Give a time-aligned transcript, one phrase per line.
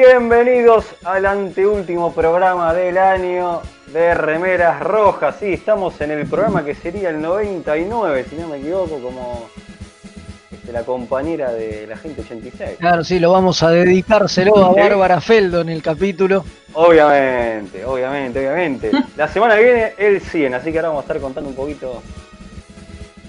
[0.00, 3.60] Bienvenidos al anteúltimo programa del año
[3.92, 5.36] de Remeras Rojas.
[5.38, 9.50] Sí, estamos en el programa que sería el 99, si no me equivoco, como
[10.50, 12.78] este, la compañera de la gente 86.
[12.78, 14.72] Claro, sí, lo vamos a dedicárselo a.
[14.72, 16.46] Bárbara Feldo en el capítulo.
[16.72, 18.90] Obviamente, obviamente, obviamente.
[19.18, 22.02] La semana que viene el 100, así que ahora vamos a estar contando un poquito.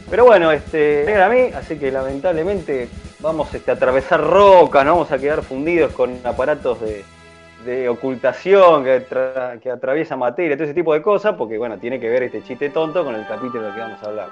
[0.10, 2.88] Pero bueno, este, era a mí, así que lamentablemente
[3.22, 7.04] vamos este, a atravesar rocas, nos vamos a quedar fundidos con aparatos de,
[7.66, 12.00] de ocultación que, tra- que atraviesa materia, todo ese tipo de cosas, porque bueno, tiene
[12.00, 14.28] que ver este chiste tonto con el capítulo del que vamos a hablar.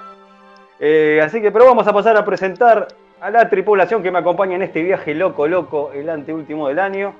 [0.80, 2.88] Eh, así que, pero vamos a pasar a presentar
[3.20, 7.12] a la tripulación que me acompaña en este viaje loco, loco, el anteúltimo del año.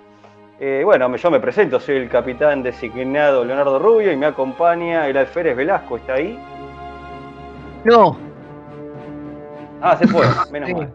[0.59, 5.17] Eh, bueno, yo me presento, soy el capitán designado Leonardo Rubio y me acompaña el
[5.17, 6.39] alférez Velasco, ¿está ahí?
[7.85, 8.17] No,
[9.83, 10.75] Ah, se fue, menos Sí.
[10.75, 10.93] mal.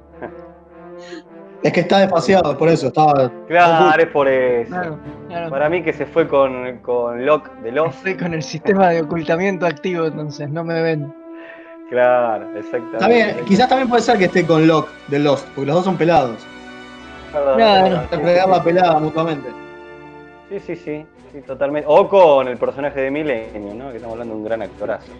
[1.65, 3.31] Es que está despaciado, por eso estaba.
[3.47, 4.69] Claro, es por eso.
[4.69, 5.49] claro, claro.
[5.49, 7.97] Para mí que se fue con, con Locke de Lost.
[7.97, 11.11] Estoy con el sistema de ocultamiento activo, entonces no me ven.
[11.89, 13.07] Claro, exactamente.
[13.07, 15.97] Bien, quizás también puede ser que esté con Locke de Lost, porque los dos son
[15.97, 16.37] pelados.
[17.31, 17.55] Claro.
[17.57, 18.03] perdón.
[18.03, 19.49] Interpretar la pelada mutuamente.
[20.49, 21.87] Sí, sí, sí, sí, totalmente.
[21.89, 23.89] O con el personaje de Milenio, ¿no?
[23.89, 25.11] Que estamos hablando de un gran actorazo.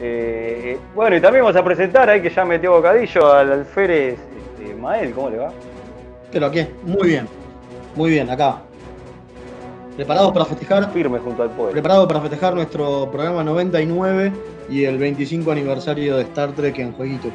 [0.00, 4.18] Eh, eh, bueno, y también vamos a presentar ahí que ya metió bocadillo al alférez
[4.64, 5.52] este, Mael, ¿cómo le va?
[6.34, 7.26] Pero aquí, muy bien.
[7.94, 8.58] Muy bien, acá.
[9.96, 10.90] ¿Preparados para festejar?
[10.92, 11.70] Firme junto al pueblo.
[11.72, 14.32] Preparados para festejar nuestro programa 99
[14.68, 17.28] y el 25 aniversario de Star Trek en jueguito.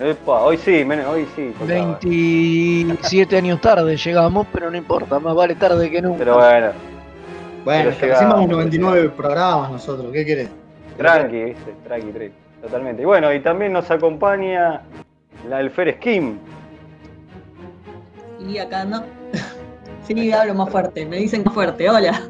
[0.00, 1.52] Epa, hoy sí, men- hoy sí.
[1.58, 1.98] tocaba.
[2.00, 6.18] 27 años tarde llegamos, pero no importa, más vale tarde que nunca.
[6.18, 6.68] Pero bueno,
[7.64, 10.48] Bueno, Pero llegamos, hacemos pero 99 programas nosotros, ¿qué querés?
[10.96, 11.74] tranqui, ¿viste?
[11.84, 12.34] Tranqui, tranqui.
[12.62, 13.02] Totalmente.
[13.02, 14.82] Y bueno, y también nos acompaña
[15.48, 16.38] la alférez Kim.
[18.46, 19.02] Y acá no.
[20.06, 22.20] Sí, hablo más fuerte, me dicen más fuerte, hola.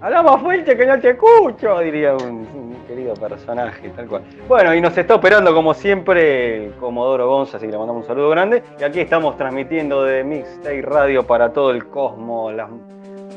[0.00, 4.22] Habla más fuerte que no te escucho, diría un, un querido personaje, tal cual.
[4.48, 8.08] Bueno, y nos está operando como siempre el Comodoro Gonza, así que le mandamos un
[8.08, 8.64] saludo grande.
[8.80, 12.68] Y aquí estamos transmitiendo de Mixtape Radio para todo el cosmos, los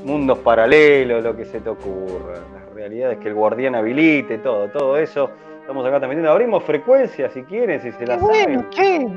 [0.03, 2.39] mundos paralelos, lo que se te ocurra.
[2.55, 5.29] Las realidades que el guardián habilite, todo, todo eso.
[5.61, 6.31] Estamos acá transmitiendo.
[6.31, 8.65] Abrimos frecuencias si quieren, si se las saben.
[8.75, 9.07] ¿qué?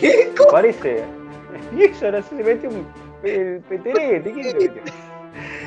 [0.00, 0.32] ¿Qué?
[0.36, 1.04] ¿Te parece?
[1.76, 2.86] Y eso ahora se mete un
[3.22, 4.82] el peterete, ¿quién le metió?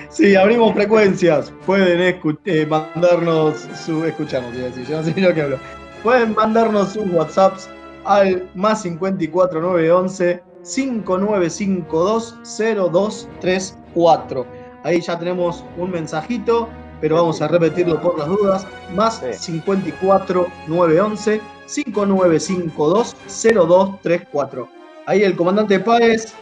[0.09, 1.53] Sí, abrimos frecuencias.
[1.65, 4.03] Pueden eh, mandarnos su.
[4.05, 5.57] Escucharnos, iba a decir, yo no sé ni lo que hablo.
[6.03, 7.69] Pueden mandarnos sus WhatsApps
[8.05, 14.45] al más 54911 5952 0234.
[14.83, 16.67] Ahí ya tenemos un mensajito,
[17.01, 18.65] pero vamos a repetirlo por las dudas.
[18.95, 19.61] Más Sí.
[19.61, 24.78] 54911 5952 0234.
[25.09, 26.35] Ahí el comandante Páez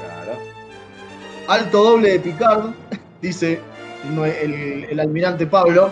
[0.00, 0.38] Claro.
[1.48, 2.70] Alto doble de Picard,
[3.20, 3.58] dice
[4.40, 5.90] el, el almirante Pablo,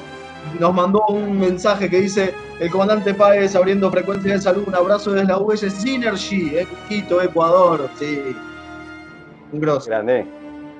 [0.60, 5.10] nos mandó un mensaje que dice, el comandante Páez abriendo frecuencia de salud, un abrazo
[5.14, 8.36] desde la US Synergy, eh, Quito, Ecuador, sí.
[9.50, 9.90] Un grosso.
[9.90, 10.24] Grande,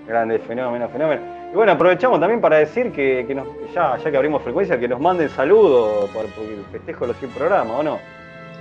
[0.06, 1.22] grande, fenómeno, fenómeno.
[1.52, 4.86] Y bueno, aprovechamos también para decir que, que nos, ya, ya que abrimos frecuencia, que
[4.86, 8.15] nos manden saludos por, por el festejo de los 100 programas, ¿o no?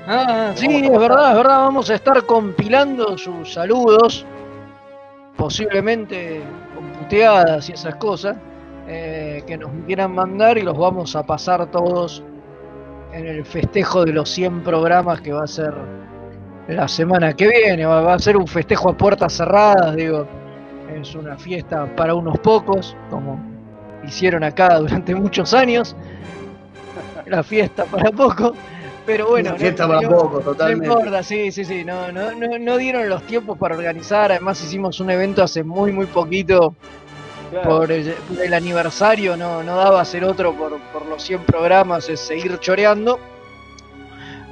[0.07, 1.59] Ah, sí, es verdad, es verdad.
[1.59, 4.25] Vamos a estar compilando sus saludos,
[5.35, 6.41] posiblemente
[6.75, 8.37] con puteadas y esas cosas,
[8.87, 12.23] eh, que nos quieran mandar y los vamos a pasar todos
[13.13, 15.73] en el festejo de los 100 programas que va a ser
[16.67, 17.85] la semana que viene.
[17.85, 20.27] Va, va a ser un festejo a puertas cerradas, digo.
[20.93, 23.39] Es una fiesta para unos pocos, como
[24.05, 25.95] hicieron acá durante muchos años.
[27.25, 28.53] La fiesta para pocos.
[29.05, 30.87] Pero bueno, Una fiesta para no- poco, no totalmente.
[30.87, 34.99] importa, sí, sí, sí, no, no, no, no dieron los tiempos para organizar, además hicimos
[34.99, 36.75] un evento hace muy, muy poquito
[37.51, 37.69] Claro.
[37.69, 42.09] por el, por el aniversario, no, no daba hacer otro por, por los 100 programas,
[42.09, 43.19] es seguir choreando,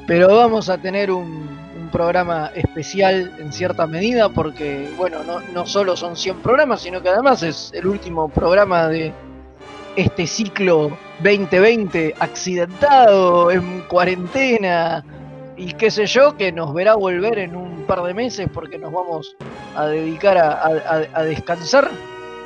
[0.05, 1.49] pero vamos a tener un,
[1.81, 7.01] un programa especial en cierta medida porque, bueno, no, no solo son 100 programas, sino
[7.01, 9.11] que además es el último programa de
[9.95, 15.03] este ciclo 2020 accidentado, en cuarentena
[15.57, 18.91] y qué sé yo, que nos verá volver en un par de meses porque nos
[18.91, 19.35] vamos
[19.75, 20.51] a dedicar a,
[21.13, 21.89] a- descansar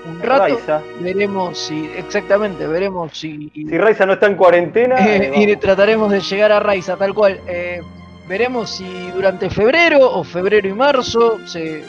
[0.10, 0.44] un rato.
[0.44, 0.82] Raiza.
[1.02, 3.50] Veremos si, exactamente, veremos si...
[3.54, 7.40] Si Raiza no está en cuarentena, Eh, y trataremos de llegar a Raiza, tal cual.
[7.48, 7.82] Eh,
[8.28, 11.84] veremos si durante febrero o febrero y marzo se.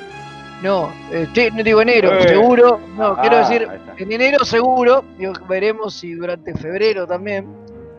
[0.62, 2.28] No, eh, che, no digo enero, Eh.
[2.28, 2.80] seguro.
[2.96, 3.94] No, Ah, quiero decir, ahí está.
[3.96, 5.04] en enero seguro.
[5.16, 7.46] Digo, veremos si durante febrero también.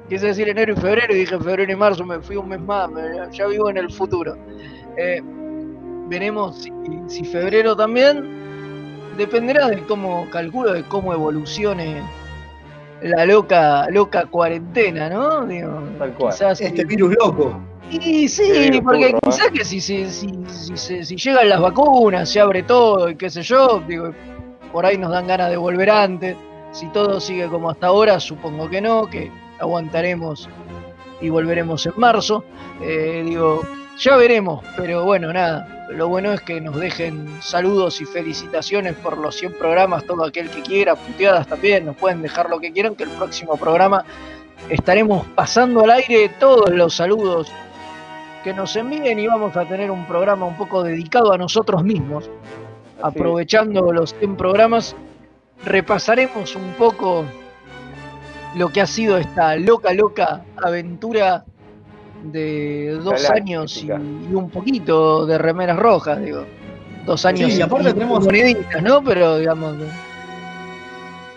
[0.10, 2.90] Quise decir enero y febrero y dije febrero y marzo, me fui un mes más,
[2.90, 4.36] me- ya vivo en el futuro.
[4.98, 5.22] Eh,
[6.08, 6.72] veremos si,
[7.08, 8.38] si febrero también.
[9.18, 12.02] Dependerá de cómo, calculo, de cómo evolucione
[13.04, 15.46] la loca, loca cuarentena, ¿no?
[15.46, 16.34] Digo, Tal cual.
[16.34, 17.60] quizás Este si- virus loco.
[17.91, 19.19] Y sí, porque burro, ¿eh?
[19.24, 23.41] quizás que si, si, si, si llegan las vacunas, se abre todo y qué sé
[23.41, 24.12] yo, digo,
[24.71, 26.36] por ahí nos dan ganas de volver antes.
[26.71, 30.47] Si todo sigue como hasta ahora, supongo que no, que aguantaremos
[31.19, 32.44] y volveremos en marzo.
[32.81, 33.62] Eh, digo,
[33.97, 35.88] ya veremos, pero bueno, nada.
[35.89, 40.51] Lo bueno es que nos dejen saludos y felicitaciones por los 100 programas, todo aquel
[40.51, 44.06] que quiera, puteadas también, nos pueden dejar lo que quieran, que el próximo programa
[44.69, 47.51] estaremos pasando al aire todos los saludos
[48.44, 52.30] que nos envíen y vamos a tener un programa un poco dedicado a nosotros mismos.
[53.01, 53.18] Así.
[53.19, 54.95] Aprovechando los 100 programas,
[55.65, 57.25] repasaremos un poco
[58.56, 61.45] lo que ha sido esta loca, loca aventura
[62.24, 63.33] de dos Galáctica.
[63.33, 66.44] años y, y un poquito de remeras rojas, digo.
[67.06, 69.01] Dos años y aparte tenemos- moneditas, ¿no?
[69.03, 69.75] Pero digamos.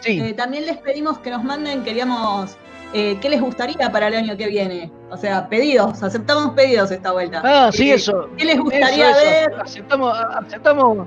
[0.01, 0.21] Sí.
[0.21, 2.57] Eh, también les pedimos que nos manden, queríamos,
[2.93, 4.91] eh, qué les gustaría para el año que viene.
[5.13, 7.43] O sea, pedidos, aceptamos pedidos esta vuelta.
[7.45, 8.31] Ah, sí, Eh, eso.
[8.37, 9.61] ¿Qué les gustaría Eso, eso, ver?
[9.61, 11.07] Aceptamos, aceptamos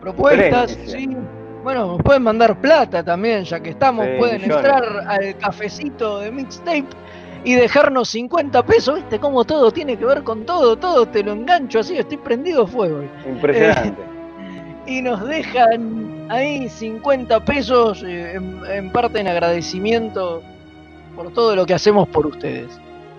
[0.00, 1.16] propuestas, sí.
[1.62, 4.06] Bueno, nos pueden mandar plata también, ya que estamos.
[4.06, 4.64] Sí, pueden millones.
[4.64, 6.86] entrar al cafecito de Mixtape
[7.44, 8.96] y dejarnos 50 pesos.
[8.96, 10.76] ¿Viste cómo todo tiene que ver con todo?
[10.76, 13.02] Todo te lo engancho así, estoy prendido fuego.
[13.26, 14.02] Impresionante.
[14.86, 20.42] Y nos dejan ahí 50 pesos eh, en, en parte en agradecimiento
[21.14, 22.68] por todo lo que hacemos por ustedes.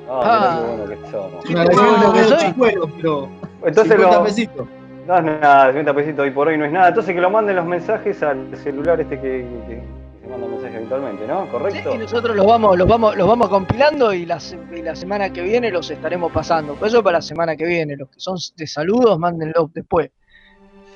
[0.09, 0.59] Ah, Ah.
[0.61, 1.45] mira qué bueno que somos.
[1.49, 2.53] Agradecimiento Ah, soy-
[3.01, 3.29] pero
[3.65, 4.67] Entonces 50 lo, pesitos.
[5.07, 6.87] no es nada, 50 pesitos hoy por hoy no es nada.
[6.89, 9.21] Entonces que lo manden los mensajes al celular este que,
[9.67, 9.83] que- que
[10.21, 11.47] se manda mensajes habitualmente, ¿no?
[11.49, 11.89] ¿Correcto?
[11.91, 14.95] Sí, y nosotros los vamos, los vamos, los vamos compilando y la, se- y la
[14.95, 16.75] semana que viene los estaremos pasando.
[16.75, 20.11] Por eso para la semana que viene, los que son de saludos, mándenlos después.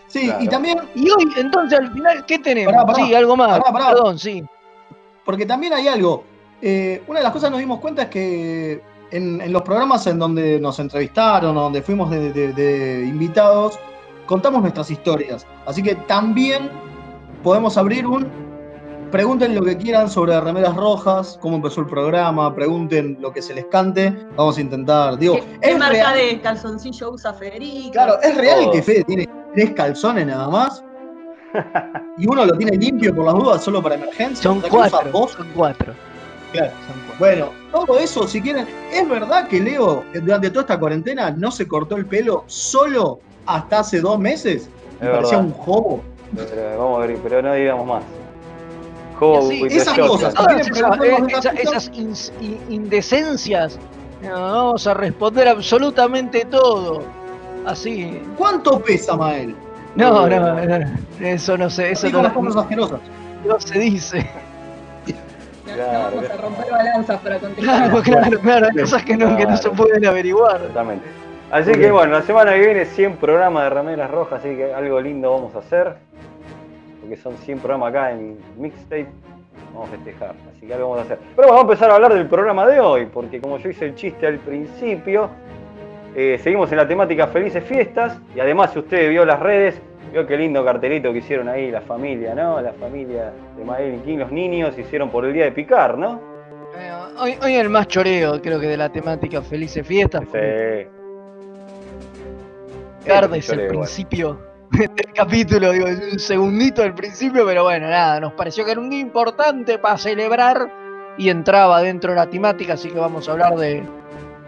[0.08, 0.44] Sí, Claro.
[0.44, 2.74] y también, Y hoy, entonces, al final, ¿qué tenemos?
[2.74, 3.06] Pará, pará.
[3.06, 3.60] sí, algo más.
[3.60, 3.88] Pará, pará.
[3.90, 4.44] Perdón, sí.
[5.26, 6.24] porque también hay algo.
[6.62, 10.06] Eh, una de las cosas que nos dimos cuenta es que en, en los programas
[10.08, 13.80] en donde nos entrevistaron o donde fuimos de, de- de invitados,
[14.26, 15.46] contamos nuestras historias.
[15.66, 16.70] Así que también
[17.44, 18.28] podemos abrir un.
[19.12, 23.56] Pregunten lo que quieran sobre remeras rojas, cómo empezó el programa, pregunten lo que se
[23.56, 24.16] les cante.
[24.36, 25.18] Vamos a intentar.
[25.18, 27.92] Digo, ¿Qué, qué es marca real, de calzoncillo usa Federico?
[27.92, 30.84] claro, es real que Fede tiene tres calzones nada más.
[32.20, 34.44] Y uno lo tiene limpio por las dudas solo para emergencia.
[34.44, 35.10] Son cuatro.
[35.30, 35.94] Son cuatro.
[36.52, 36.72] Claro.
[37.20, 38.66] Bueno, todo eso, si quieren.
[38.92, 43.80] ¿Es verdad que Leo, durante toda esta cuarentena, no se cortó el pelo solo hasta
[43.80, 44.64] hace dos meses?
[45.00, 45.46] Es Me parecía verdad.
[45.54, 46.02] un jobo.
[46.36, 48.04] Pero, vamos a ver, pero no digamos más.
[49.20, 50.34] Joe Sí, esas cosas.
[50.34, 53.78] quieren esas, eh, esa- esas in- indecencias,
[54.24, 57.04] no, vamos a responder absolutamente todo.
[57.66, 58.22] Así.
[58.38, 59.56] ¿Cuánto pesa Mael?
[59.96, 60.86] No, no, no,
[61.20, 63.00] eso no sé, eso no, las cosas asquerosas.
[63.46, 64.30] no se dice.
[65.76, 67.90] Claro, no vamos a romper balanzas para contestar.
[67.90, 70.58] Claro, claro, claro, hay cosas que no, que no se pueden averiguar.
[70.58, 71.06] Exactamente.
[71.52, 75.02] Así que bueno, la semana que viene 100 programas de remeras rojas, así que algo
[75.02, 75.96] lindo vamos a hacer.
[77.02, 79.08] porque son 100 programas acá en Mixtape,
[79.74, 81.18] vamos a festejar, así que algo vamos a hacer.
[81.18, 83.86] Pero bueno, vamos a empezar a hablar del programa de hoy, porque como yo hice
[83.86, 85.30] el chiste al principio,
[86.16, 90.26] eh, seguimos en la temática Felices Fiestas, y además si usted vio las redes, vio
[90.26, 92.62] qué lindo cartelito que hicieron ahí la familia, ¿no?
[92.62, 96.20] La familia de Mael y King, los niños, hicieron por el día de picar, ¿no?
[96.78, 100.24] Eh, hoy, hoy el más choreo, creo que de la temática Felices Fiestas.
[100.32, 100.88] Sí.
[103.06, 103.70] Tarde es el igual.
[103.70, 104.40] principio
[104.72, 108.80] del capítulo, digo, es un segundito del principio, pero bueno, nada, nos pareció que era
[108.80, 110.72] un día importante para celebrar
[111.18, 113.84] y entraba dentro de la temática, así que vamos a hablar de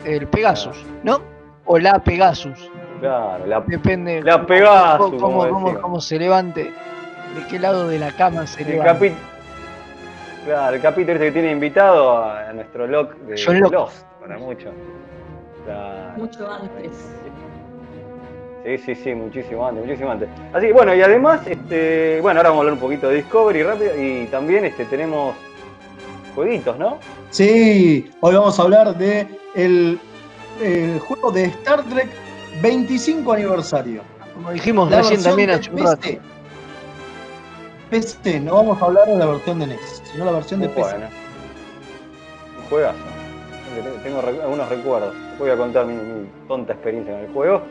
[0.06, 1.22] el Pegasus, ¿no?
[1.66, 2.71] O la Pegasus,
[3.02, 4.46] Claro, la, depende La
[5.20, 8.94] cómo, cómo- cómo- se levante, de qué lado de la cama se el levanta.
[8.94, 9.22] capítulo.
[10.46, 13.74] Claro, el capítulo este que tiene invitado a, a nuestro Lock de John Locke.
[13.74, 14.70] Lost, para mucho.
[15.66, 16.14] Claro.
[16.18, 16.92] Mucho antes.
[18.64, 20.30] Sí, sí, sí, muchísimo antes, muchísimo antes.
[20.54, 23.64] Así que bueno, y además, este, bueno, ahora vamos a hablar un poquito de Discovery
[23.64, 25.36] rápido y también este, tenemos
[26.36, 27.00] jueguitos, ¿no?
[27.32, 30.00] Sí, hoy vamos a hablar de el,
[30.62, 32.08] el juego de Star Trek
[32.62, 34.02] 25 aniversario.
[34.34, 36.02] Como dijimos La recién versión también de hace un rato.
[36.02, 36.20] PC.
[37.90, 40.82] PC, no vamos a hablar de la versión de NES, sino la versión de PC.
[40.82, 41.06] Bueno,
[42.58, 42.98] un juegazo.
[44.04, 45.16] Tengo- algunos recuerdos.
[45.40, 47.62] Voy a contar mi, mi tonta experiencia en el juego.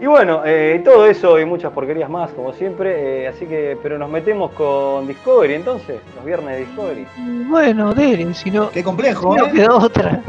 [0.00, 3.24] Y bueno, eh, todo eso y muchas porquerías más, como siempre.
[3.24, 7.06] eh, así que, pero nos metemos con Discovery entonces, los viernes de Discovery.
[7.48, 9.52] Bueno, Deren, si no, Qué complejo, si no ¿eh?
[9.52, 10.20] queda otra.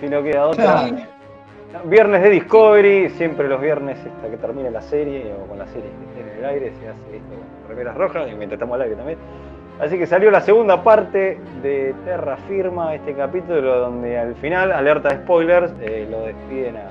[0.00, 0.64] Si no queda otra.
[0.64, 0.96] Claro.
[1.84, 5.90] Viernes de Discovery, siempre los viernes hasta que termine la serie o con la serie
[6.18, 9.18] en el aire, se hace esto con remeras rojas y mientras estamos al aire también.
[9.80, 15.10] Así que salió la segunda parte de Terra Firma, este capítulo donde al final, alerta
[15.10, 16.84] de spoilers, eh, lo despiden a.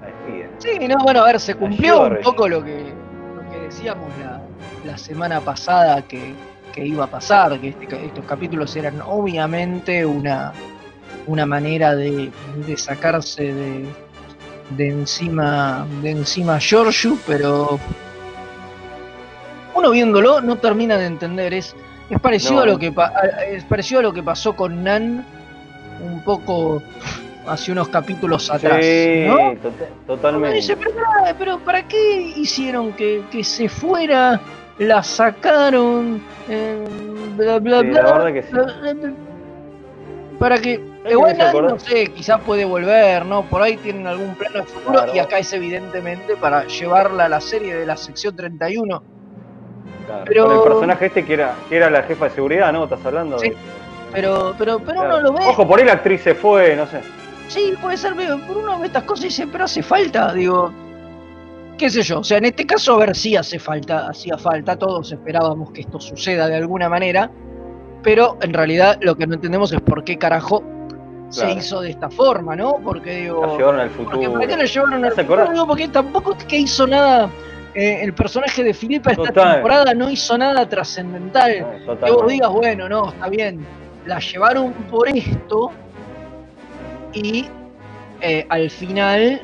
[0.00, 0.50] La despiden.
[0.58, 2.92] Sí, no, bueno, a ver, se cumplió un poco lo que,
[3.34, 4.42] lo que decíamos la,
[4.84, 6.34] la semana pasada que,
[6.70, 10.52] que iba a pasar, que este estos capítulos eran obviamente una,
[11.26, 12.30] una manera de,
[12.66, 13.84] de sacarse de,
[14.70, 17.78] de encima de encima Giorgio, pero
[19.74, 21.74] uno viéndolo no termina de entender, es,
[22.08, 22.60] es parecido No.
[22.62, 22.92] a lo que
[23.50, 25.24] es parecido a lo que pasó con Nan
[26.02, 26.82] un poco
[27.46, 29.26] hace unos capítulos atrás, sí,
[29.62, 30.56] tota- totalmente.
[30.56, 30.76] dice,
[31.38, 34.40] pero, ¿para qué hicieron que, que se fuera?
[34.78, 36.82] La sacaron, eh,
[37.36, 38.48] bla, bla, Sí, bla, la verdad que sí.
[38.52, 39.12] bla, bla, bla.
[40.38, 43.42] Para que igual no sé, quizás puede volver, ¿no?
[43.42, 45.14] Por ahí tienen algún plano de futuro Claro.
[45.14, 49.02] y acá es evidentemente para llevarla a la serie de la sección 31.
[50.06, 52.84] Claro, pero- Con el personaje este que era, que era la jefa de seguridad, ¿no?
[52.84, 53.38] ¿Estás hablando?
[53.38, 53.50] Sí.
[53.50, 53.56] de-
[54.12, 55.18] Pero, pero, pero Claro.
[55.18, 55.44] uno lo ve.
[55.46, 57.00] Ojo, por ahí la actriz se fue, no sé.
[57.46, 60.72] Sí, puede ser, pero por uno ve estas cosas y dice, pero hace falta, digo,
[61.78, 64.76] qué sé yo, o sea, en este caso a ver si hace falta, hacía falta,
[64.76, 67.30] todos esperábamos que esto suceda de alguna manera,
[68.02, 70.62] pero en realidad lo que no entendemos es por qué carajo
[71.30, 72.76] se hizo de esta forma, ¿no?
[72.84, 74.32] Porque La digo, llevaron al porque futuro.
[74.34, 75.50] ¿para qué la llevaron al ¿Te futuro?
[75.52, 77.30] Digo, porque tampoco es que hizo nada,
[77.74, 79.52] eh, el personaje de Filipa esta Total.
[79.54, 81.66] temporada no hizo nada trascendental.
[81.86, 83.64] No, Que vos digas, bueno, no, está bien,
[84.06, 85.70] la llevaron por esto
[87.12, 87.46] y
[88.20, 89.40] eh, al final,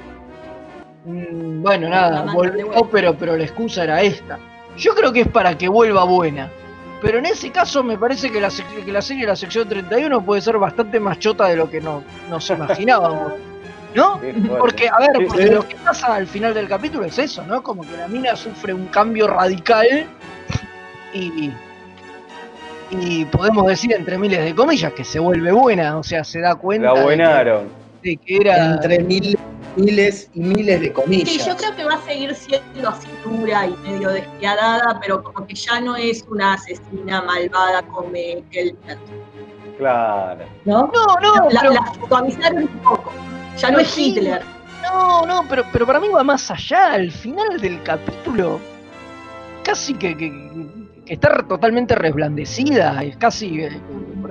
[1.05, 4.39] mm, bueno, La nada, volvió, pero, pero la excusa era esta.
[4.77, 6.51] Yo creo que es para que vuelva buena.
[7.01, 8.51] Pero en ese caso me parece que la,
[8.85, 11.81] que la serie de la sección 31 puede ser bastante más chota de lo que
[11.81, 13.35] no, nos imaginábamos.
[13.95, 14.21] ¿No?
[14.59, 17.63] Porque, a ver, porque lo que pasa al final del capítulo es eso, ¿no?
[17.63, 20.07] Como que la mina sufre un cambio radical
[21.15, 21.51] y,
[22.91, 26.57] y podemos decir entre miles de comillas que se vuelve buena, o sea, se da
[26.57, 27.69] cuenta La de que, buenaron.
[28.03, 28.75] de que era...
[28.75, 29.37] Entre miles,
[29.77, 31.29] miles y miles de comillas.
[31.29, 35.47] Sí, yo creo que va a seguir siendo así dura y medio despiadada, pero como
[35.47, 38.11] que ya no es una asesina malvada como
[38.51, 38.99] Kelper,
[39.79, 40.45] Claro.
[40.65, 40.91] ¿no?
[40.93, 43.13] No, no, La, pero, la suavizaron un poco.
[43.59, 43.97] Ya no es.
[43.99, 44.43] Hitler.
[44.83, 46.93] no, no, pero, pero para mí va más allá.
[46.93, 48.59] Al final del capítulo,
[49.63, 50.31] casi que, que,
[51.05, 53.03] que está totalmente resblandecida.
[53.03, 53.81] Es casi, eh,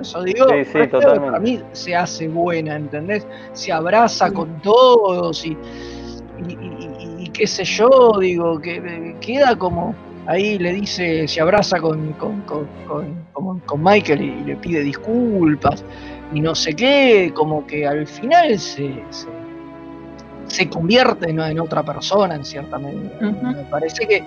[0.08, 1.26] eso digo, Sí, sí, totalmente.
[1.26, 3.26] para mí se hace buena, ¿entendés?
[3.52, 5.50] Se abraza con todos y,
[6.38, 9.94] y, y- y- y qué sé yo, digo, que eh, queda como.
[10.28, 14.80] Ahí le dice, se abraza con, con, con, con- con- con Michael y le pide
[14.82, 15.84] disculpas
[16.34, 19.28] y no sé qué, como que al final se, se,
[20.48, 21.46] se convierte ¿no?
[21.46, 23.12] en otra persona en cierta medida.
[23.20, 24.24] Me parece que,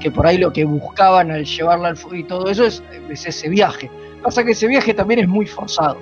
[0.00, 3.26] que por ahí lo que buscaban al llevarla al fuego y todo eso es, es
[3.26, 3.90] ese viaje.
[4.26, 5.96] Pasa que ese viaje también es muy forzado,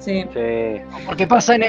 [0.00, 0.24] Sí.
[0.32, 0.80] Sí.
[1.06, 1.60] porque pasa en,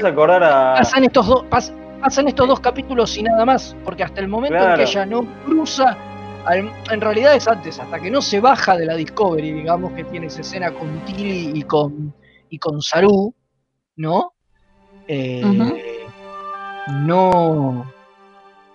[0.42, 0.74] a.
[0.78, 4.56] pasan estos dos pas- pasan estos dos capítulos y nada más porque hasta el momento
[4.56, 5.96] en que ella no cruza
[6.46, 10.04] al- en realidad es antes, hasta que no se baja de la Discovery, digamos que
[10.04, 12.14] tiene esa escena con Tilly y con,
[12.48, 13.34] y con Saru,
[13.96, 14.32] ¿no?
[15.06, 15.42] Eh.
[17.04, 17.92] No.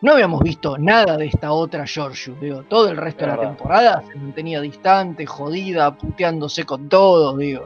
[0.06, 3.50] No habíamos visto nada de esta otra Giorgio, digo, todo el resto de la Verdad.
[3.56, 7.64] temporada se mantenía distante, jodida, puteándose con todos, digo.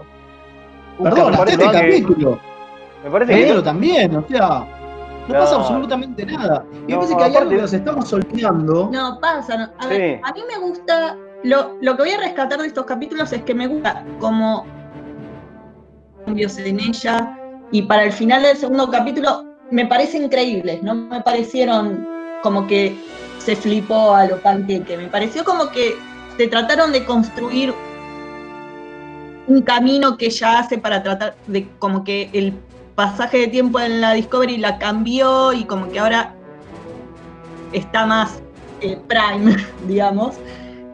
[1.04, 2.40] Perdón, hasta parece este que- capítulo.
[3.04, 4.40] Me parece que Pero también, o sea,
[5.28, 5.34] no, No.
[5.34, 6.64] pasa absolutamente nada.
[6.72, 8.90] Y me No, parece que hay algo que nos estamos olvidando.
[8.90, 9.58] No, pasa.
[9.58, 9.70] no.
[9.78, 10.22] A ver, Sí.
[10.24, 11.18] a mí me gusta.
[11.44, 14.66] Lo, lo que voy a rescatar de estos capítulos es que me gusta como
[16.26, 17.38] cambios en ella.
[17.74, 20.82] Y para el final del segundo capítulo me parecen increíbles.
[20.84, 22.08] No me parecieron
[22.42, 22.96] como que
[23.40, 24.98] se flipó a lo panqueque.
[24.98, 25.98] Me pareció como que
[26.38, 27.74] se trataron de construir
[29.48, 32.54] un camino que ella hace para tratar de como que el
[32.96, 36.36] pasaje de tiempo en la Discovery la cambió y como que ahora
[37.72, 38.42] está más
[38.82, 39.56] eh, prime,
[39.88, 40.36] digamos.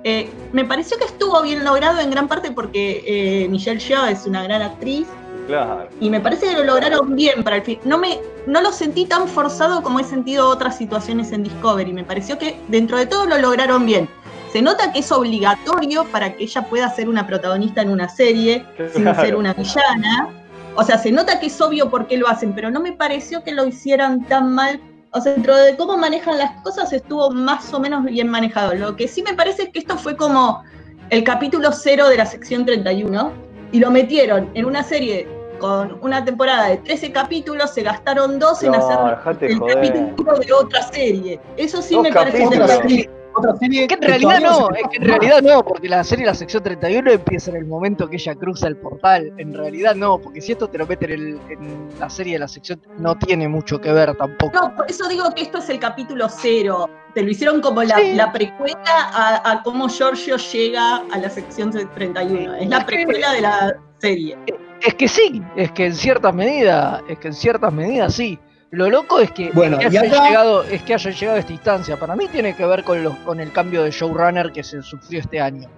[0.03, 4.25] Eh, me pareció que estuvo bien logrado en gran parte porque eh, Michelle Yeoh es
[4.27, 5.07] una gran actriz
[5.47, 5.87] Claro.
[5.99, 7.79] y me parece que lo lograron bien para el fin.
[7.83, 11.93] No, me, no lo sentí tan forzado como he sentido otras situaciones en Discovery.
[11.93, 14.09] Me pareció que dentro de todo lo lograron bien.
[14.51, 18.65] Se nota que es obligatorio para que ella pueda ser una protagonista en una serie
[18.93, 20.29] sin ser una villana.
[20.75, 23.43] O sea, se nota que es obvio por qué lo hacen, pero no me pareció
[23.43, 24.79] que lo hicieran tan mal.
[25.11, 28.73] O sea, dentro de cómo manejan las cosas estuvo más o menos bien manejado.
[28.75, 30.63] Lo que sí me parece es que esto fue como
[31.09, 33.31] el capítulo cero de la sección 31
[33.71, 38.61] y lo metieron en una serie con una temporada de 13 capítulos, se gastaron dos
[38.63, 39.75] en hacer dejate el joder.
[39.75, 41.39] capítulo de otra serie.
[41.57, 42.45] Eso sí Dos me parece.
[42.45, 45.89] Otra que serie, otra serie Que en realidad no, es que en realidad no, porque
[45.89, 49.33] la serie La Sección 31 empieza en el momento que ella cruza el portal.
[49.37, 52.39] En realidad no, porque si esto te lo meten en, el- en la serie de
[52.39, 54.53] La Sección, no tiene mucho que ver tampoco.
[54.57, 56.89] No, por eso digo que esto es el capítulo cero.
[57.13, 58.13] Te lo hicieron como la, Sí.
[58.13, 62.55] la precuela a, a cómo Giorgio llega a la sección 31.
[62.55, 64.37] Es la precuela de la serie.
[64.81, 68.37] Es que sí, es que en ciertas medidas, es que en ciertas medidas sí.
[68.71, 71.39] Lo loco es que, Bueno, que y hayan acá- llegado, es que hayan llegado a
[71.39, 71.97] esta instancia.
[71.97, 75.19] Para mí tiene que ver con, los, con el cambio de showrunner que se sufrió
[75.19, 75.69] este año.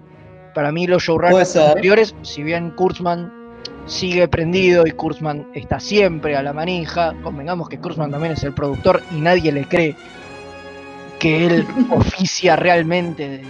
[0.56, 3.32] Para mí los showrunners anteriores, si bien Kurtzman
[3.86, 8.54] sigue prendido y Kurtzman está siempre a la manija, convengamos que Kurtzman también es el
[8.54, 9.96] productor y nadie le cree
[11.20, 13.44] que él oficia realmente de,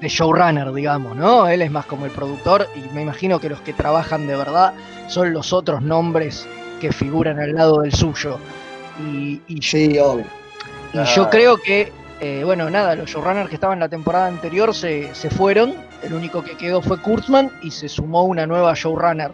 [0.00, 1.48] de showrunner, digamos, ¿no?
[1.48, 4.72] Él es más como el productor y me imagino que los que trabajan de verdad
[5.08, 6.46] son los otros nombres
[6.80, 8.38] que figuran al lado del suyo.
[9.00, 10.24] Y, y yo, Sí, obvio.
[10.92, 14.74] y yo creo que, eh, bueno, nada, los showrunners que estaban en la temporada anterior
[14.74, 19.32] se, se fueron, el único que quedó fue Kurtzman y se sumó una nueva showrunner.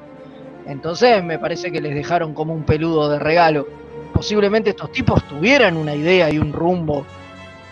[0.66, 3.66] Entonces me parece que les dejaron como un peludo de regalo.
[4.14, 7.05] Posiblemente estos tipos tuvieran una idea y un rumbo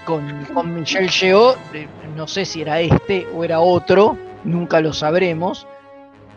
[0.04, 1.54] con, con Michelle Yeoh,
[2.16, 5.66] no sé si era este o era otro, nunca lo sabremos,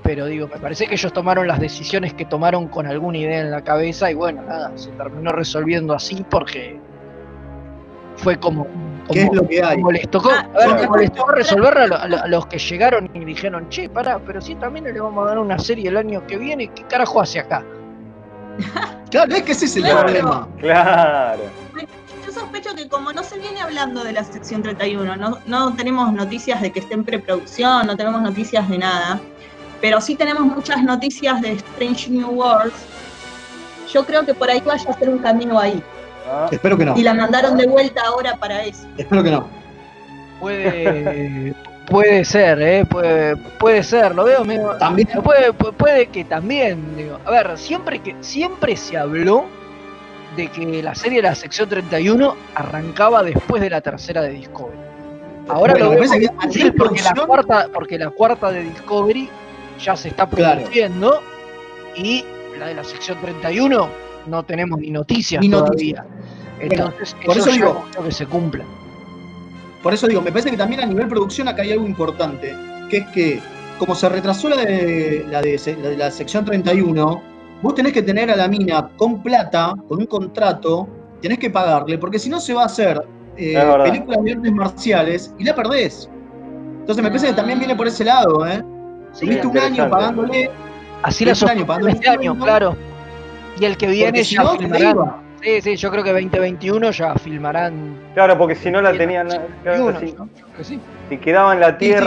[0.03, 3.51] pero digo, me parece que ellos tomaron las decisiones que tomaron con alguna idea en
[3.51, 6.79] la cabeza y bueno, nada, se terminó resolviendo así porque
[8.17, 8.67] fue como,
[9.11, 9.77] ¿Qué es lo que hay?
[9.91, 10.85] les tocó, Ah, a ver, sí.
[10.85, 14.41] como les tocó resolver a, a a los que llegaron y dijeron, che, pará, pero
[14.41, 17.39] si también le vamos a dar una serie el año que viene, ¿qué carajo hace
[17.39, 17.63] acá?
[19.11, 19.99] Claro, es que ese es el Claro.
[20.01, 20.47] problema.
[20.59, 21.43] Claro.
[22.35, 26.61] Sospecho que como no se viene hablando de la sección 31, no, no tenemos noticias
[26.61, 29.19] de que esté en preproducción, no tenemos noticias de nada,
[29.81, 32.75] pero sí tenemos muchas noticias de Strange New Worlds.
[33.93, 35.81] Yo creo que por ahí vaya a ser un camino ahí.
[36.29, 36.97] Ah, Espero que no.
[36.97, 38.85] Y la mandaron de vuelta ahora para eso.
[38.97, 39.47] Espero que no.
[40.39, 41.53] Puede,
[41.87, 42.85] puede ser, ¿eh?
[42.85, 44.71] Puede, puede ser, lo veo medio...
[44.77, 49.45] También Puede, pu- puede que también, digo, a ver, siempre que siempre se habló
[50.35, 54.77] de que la serie de la sección 31 arrancaba después de la tercera de Discovery.
[55.47, 58.63] Ahora Bueno, lo parece que a difícil nivel porque la cuarta, porque la cuarta de
[58.63, 59.29] Discovery
[59.79, 60.61] ya se está Claro.
[60.61, 61.21] produciendo
[61.95, 62.25] y
[62.59, 63.89] la de la sección 31
[64.27, 66.05] no tenemos ni noticias Ni todavía.
[66.59, 68.63] Entonces, por eso eso digo- que se cumpla.
[69.83, 72.55] Por eso digo, me parece que también a nivel producción acá hay algo importante,
[72.89, 73.39] que es que
[73.77, 77.21] como se retrasó la de la, de, la de la sección 31,
[77.65, 80.87] vos tenés que tener a la mina con plata, con un contrato,
[81.19, 83.01] tenés que pagarle, porque si no se va a hacer
[83.37, 86.07] eh, películas de artes marciales y la perdés.
[86.81, 88.63] Entonces me parece que también viene por ese lado, ¿eh?
[89.13, 90.51] Sí, un año pagándole,
[91.01, 92.77] así la este año, para este año, 2021, claro.
[93.59, 94.97] Y el que viene si ya no, filmarán.
[95.41, 97.97] Sí, sí, yo creo que 2021 ya filmarán.
[98.13, 99.27] Claro, porque si no la tenían.
[99.63, 100.29] claro, 21, si, ¿no?
[100.37, 100.79] Yo creo que sí.
[101.09, 102.03] si quedaba en la Sí, sí.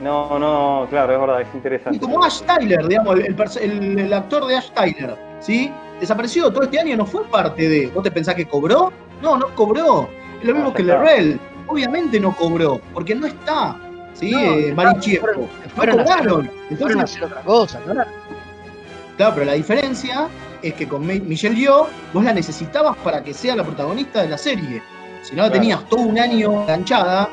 [0.00, 1.98] No, no, claro, es verdad, es Y interesante.
[2.00, 5.72] como Ash Tyler, digamos, el, el el- actor de Ash Tyler, ¿sí?
[6.00, 7.86] Desapareció todo este año, no fue parte de.
[7.88, 8.92] ¿Vos te pensás que cobró?
[9.20, 10.08] No, no cobró.
[10.40, 10.82] Es lo mismo Ah, que.
[10.84, 11.40] Lerrell.
[11.66, 13.76] obviamente no cobró, porque no está.
[14.14, 14.30] ¿Sí?
[14.30, 15.26] No, eh, claro, Marichievo.
[15.26, 16.06] No cobraron.
[16.06, 17.94] Fueron a Entonces, hacer otra cosa, ¿no?
[19.16, 20.28] Claro, pero la diferencia
[20.62, 24.28] es que con Mi- Michelle Yeoh vos la necesitabas para que sea la protagonista de
[24.28, 24.82] la serie.
[25.22, 25.52] Si no la Claro.
[25.60, 27.28] tenías todo un año enganchada,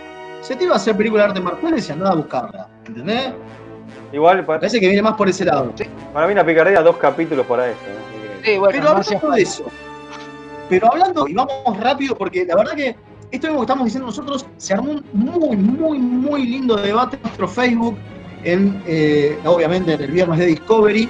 [0.45, 2.67] se te iba a hacer película de arte marciales y andaba a buscarla.
[2.85, 3.33] ¿Entendés?
[4.13, 5.73] Igual, Me pa- parece que viene más por ese lado.
[6.13, 7.79] para mí una picardía, dos capítulos para eso.
[7.87, 8.43] ¿no?
[8.45, 9.65] Sí, bueno, Pero hablando de eso,
[10.69, 12.95] pero hablando, y vamos rápido, porque la verdad que
[13.31, 17.23] esto mismo que estamos diciendo nosotros, se armó un muy, muy, muy lindo debate en
[17.23, 17.97] nuestro Facebook,
[18.43, 21.09] en, eh, obviamente en el viernes de Discovery.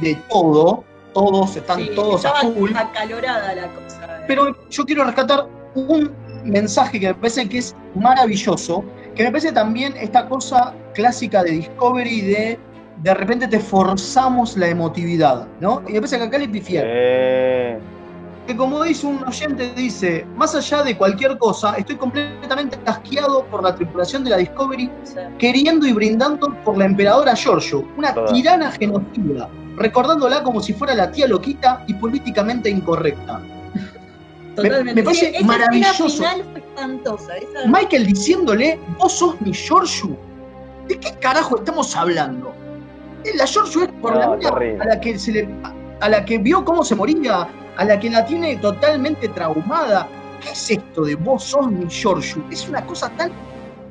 [0.00, 0.82] De todo,
[1.14, 2.70] todos están Sí, todos a full.
[2.74, 4.22] acalorada la cosa.
[4.26, 6.10] Pero yo quiero rescatar un
[6.44, 11.52] mensaje que me parece que es maravilloso, que me parece también esta cosa clásica de
[11.52, 12.58] Discovery de
[13.02, 15.82] de repente te forzamos la emotividad, ¿no?
[15.88, 16.90] Y me parece que acá le pifiaron.
[16.92, 17.78] Eh,
[18.46, 23.62] Que como dice un oyente, dice, más allá de cualquier cosa, estoy completamente asqueado por
[23.62, 24.90] la tripulación de la Discovery,
[25.38, 28.32] queriendo y brindando por la emperadora Giorgio, una Toda.
[28.32, 33.40] tirana genocida, recordándola como si fuera la tía loquita y políticamente incorrecta.
[34.68, 34.94] Totalmente.
[34.94, 36.08] me parece esa maravilloso.
[36.08, 37.36] final fue espantosa.
[37.36, 37.66] Esa...
[37.66, 40.16] Michael diciéndole, vos sos mi Giorgio.
[40.88, 42.52] ¿De qué carajo estamos hablando?
[43.34, 45.48] La Giorgio es por No, la mina a la que se le,
[46.00, 47.46] a la que vio cómo se moría,
[47.76, 50.08] a la que la tiene totalmente traumada.
[50.42, 52.42] ¿Qué es esto de vos sos mi Giorgio?
[52.50, 53.30] Es una cosa tan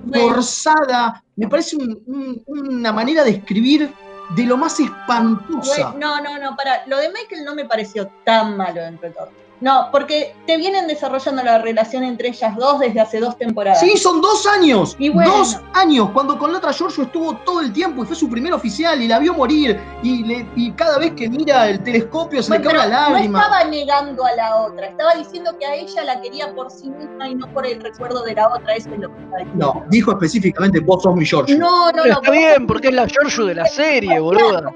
[0.03, 1.23] Bueno, forzada.
[1.35, 3.93] Me parece un- un- una manera de escribir
[4.35, 5.91] de lo más espantosa.
[5.91, 6.85] bueno, no, no, no, para.
[6.87, 9.29] Lo de Michael no me pareció tan malo dentro de todo.
[9.61, 13.81] No, porque te vienen desarrollando la relación entre ellas dos desde hace dos temporadas.
[13.81, 14.95] Sí, son dos años.
[14.99, 15.29] Y bueno.
[15.37, 16.09] Dos años.
[16.13, 19.07] Cuando con la otra Giorgio estuvo todo el tiempo y fue su primer oficial y
[19.09, 19.77] la vio morir.
[20.01, 23.13] Y, le- y cada vez que mira el telescopio se Bueno, le cae la no
[23.15, 23.39] lágrima.
[23.41, 27.27] estaba negando a la otra, estaba diciendo que a ella la quería por sí misma
[27.27, 29.73] y no por el recuerdo de la otra, eso es lo que estaba diciendo.
[29.75, 31.57] No, dijo específicamente vos sos mi Giorgio.
[31.57, 32.21] no, no, Pero no.
[32.21, 34.71] está bien, porque es la Giorgio de la serie, boluda.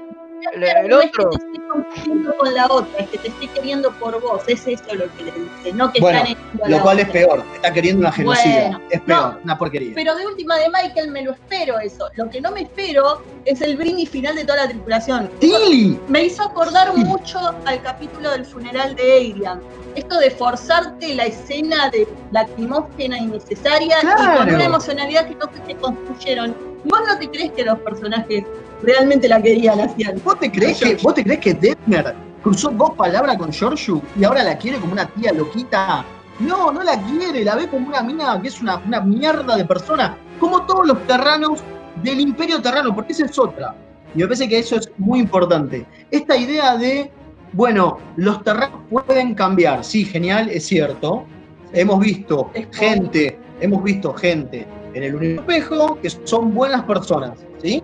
[0.52, 3.48] El, el no es que te estoy confundiendo con la otra, es que te estoy
[3.48, 6.68] queriendo por vos, es eso lo que le dice, no que Bueno, está negando a
[6.68, 7.44] Lo la cual es peor.
[7.54, 8.60] Está queriendo una genocida.
[8.62, 9.38] Bueno, es peor, no.
[9.44, 9.92] una porquería.
[9.94, 12.08] Pero de última de Michael me lo espero eso.
[12.16, 15.30] Lo que no me espero es el brindis final de toda la tripulación.
[15.40, 15.98] ¡Tilly!
[16.08, 19.60] Me hizo acordar mucho al capítulo del funeral de Adrian.
[19.94, 25.60] Esto de forzarte la escena de lacrimógena innecesaria y con una emocionalidad que no se
[25.60, 26.73] te construyeron.
[26.84, 28.44] ¿Y ¿Vos no te crees que los personajes
[28.82, 30.20] realmente la querían hacían?
[30.24, 34.24] ¿Vos te crees que, vos te crees que Detmer cruzó dos palabras con Giorgio y
[34.24, 36.04] ahora la quiere como una tía loquita?
[36.40, 39.64] No, no la quiere, la ve como una mina que es una, una mierda de
[39.64, 41.62] persona, como todos los terranos
[42.02, 43.74] del imperio terrano, porque esa es otra.
[44.14, 45.86] Y me parece que eso es muy importante.
[46.10, 47.10] Esta idea de,
[47.52, 51.24] bueno, los terranos pueden cambiar, sí, genial, es cierto.
[51.72, 57.82] Hemos visto gente, hemos visto gente en el universo espejo que son buenas personas, ¿sí?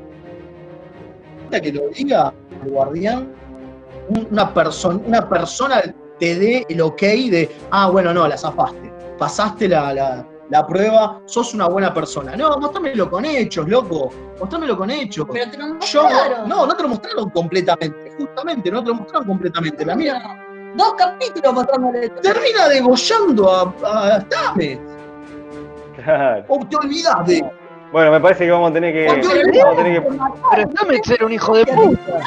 [1.50, 2.32] que lo diga
[2.64, 3.32] el guardián,
[4.08, 5.82] un- una, persona una persona
[6.20, 11.20] te dé el ok de, ah, bueno, no, la zafaste, pasaste la, la- la prueba,
[11.26, 12.34] sos una buena persona.
[12.36, 15.24] No, mostrámelo con hechos, loco, mostrámelo con hechos.
[15.32, 16.48] Pero te lo Yo, mostraron.
[16.48, 19.84] no, no te lo mostraron completamente, justamente, no te lo mostraron completamente.
[19.84, 20.36] La mía
[20.76, 24.24] Dos capítulos mostrándole termina degollando a, a
[26.04, 26.44] claro.
[26.48, 27.44] o te olvidás de...
[27.92, 29.06] Bueno, me parece que vamos a tener que.
[29.06, 29.58] ¿Por qué?
[29.64, 30.08] Vamos a tener que
[30.52, 32.20] Pero Stamets era un hijo de puta.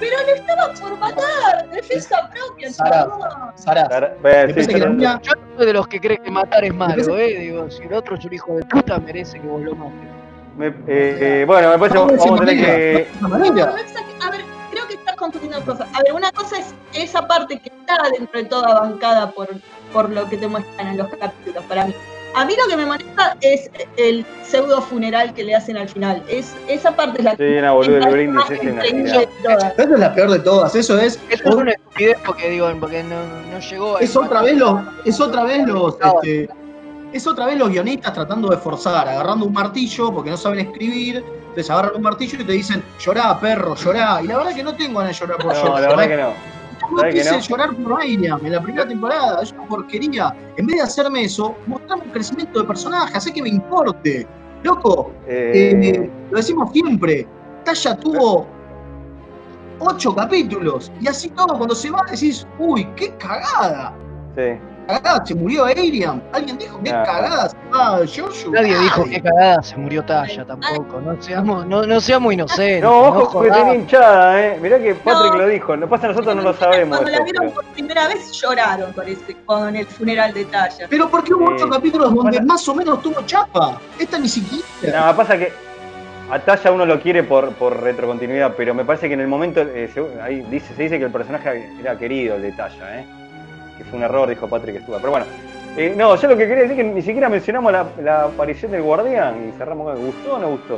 [0.00, 3.06] Pero le estaba por matar, defensa propia, Sara.
[3.54, 5.20] Sara, Ahora, bueno, me sí, que Yo no
[5.58, 7.40] soy de los que cree que matar es malo, parece- eh.
[7.40, 10.08] Digo, si el otro es un hijo de puta, merece que vos lo mates.
[10.56, 13.08] me- eh, eh, bueno, me parece que Vamos a tener que.
[13.22, 15.86] A ver, creo que estás confundiendo cosas.
[15.94, 19.48] A ver, una cosa es esa parte que está dentro de toda bancada por,
[19.92, 21.94] por lo que te muestran en los capítulos, para mí.
[22.34, 26.22] A mí lo que me molesta es el pseudo funeral que le hacen al final.
[26.28, 28.84] Es, esa parte es la Sí, el brindis una-.
[28.84, 31.18] Esa es la peor de todas, eso es...
[31.28, 33.16] Eso es una estupidez porque digo, porque no,
[33.50, 36.48] no llegó a es otra vez los es otra vez los este,
[37.12, 41.24] es otra vez los guionistas tratando de forzar agarrando un martillo porque no saben escribir
[41.48, 44.74] entonces agarran un martillo y te dicen llorá perro llorá y la verdad que no
[44.74, 46.59] tengo ganas de llorar por No, la verdad que no.
[46.90, 47.40] No ¿sabes que quise no?
[47.40, 51.54] llorar por Miriam en la primera temporada es una porquería en vez de hacerme eso
[51.66, 54.26] mostrame un crecimiento de personaje hace que me importe
[54.62, 57.26] loco Eh, eh, lo decimos siempre
[57.64, 58.46] Taya tuvo
[59.80, 63.94] ocho capítulos y así todo cuando se va decís uy qué cagada
[64.36, 64.58] sí.
[64.90, 66.22] Cagada se murió Arian.
[66.32, 67.02] Alguien dijo qué Ah.
[67.04, 68.52] cagada se va Joshua.
[68.52, 71.00] Nadie dijo que cagada se murió Talla tampoco.
[71.00, 72.82] No seamos, no, no seamos inocentes.
[72.82, 73.58] No, ojo, que jodamos.
[73.58, 74.58] tenía hinchada, eh.
[74.60, 75.38] Mirá que Patrick No.
[75.38, 75.76] lo dijo.
[75.76, 76.98] No pasa, nosotros no lo sabemos.
[76.98, 80.86] Cuando la vieron pero- por primera vez lloraron con, ese, con el funeral de Talla.
[80.88, 82.46] Pero porque hubo ocho capítulos donde Bueno.
[82.46, 83.78] más o menos tuvo chapa.
[83.98, 85.06] Esta ni siquiera.
[85.06, 85.52] No, pasa que
[86.30, 89.60] a Talla uno lo quiere por, por retrocontinuidad, pero me parece que en el momento
[89.62, 93.04] eh, se, ahí dice, se dice que el personaje era querido, el de Talla, ¿eh?
[93.82, 95.00] Que fue un error, dijo Patrick Stuart.
[95.00, 95.26] Pero bueno,
[95.76, 98.72] eh, no, yo lo que quería decir es que ni siquiera mencionamos la, la aparición
[98.72, 100.74] del guardián y cerramos con ¿gustó o no gustó?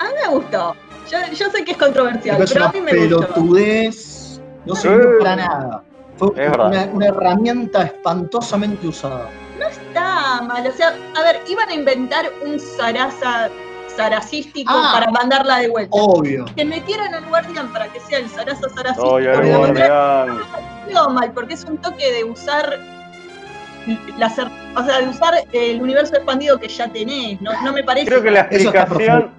[0.00, 0.74] A mí me gustó.
[1.10, 3.20] Yo, yo sé que es controversial, Pero es pero a mí me gustó.
[3.34, 4.40] pelotudez.
[4.64, 5.24] No sirvió Sí.
[5.24, 5.82] para nada.
[6.16, 6.66] Fue Es verdad.
[6.68, 9.28] una, una herramienta espantosamente usada.
[9.58, 10.66] No está mal.
[10.66, 13.48] O sea, a ver, iban a inventar un zaraza
[13.96, 14.90] zaracístico Ah.
[14.92, 15.90] para mandarla de vuelta.
[15.92, 16.44] Obvio.
[16.56, 19.18] Que metieran al guardián para que sea el zaraza zaracístico.
[19.18, 20.38] No, ya el guardián.
[20.92, 22.78] No, mal, porque es un toque de usar
[24.18, 28.06] la o sea, de usar el universo expandido que ya tenés, no, no me parece.
[28.06, 29.30] Creo que la explicación.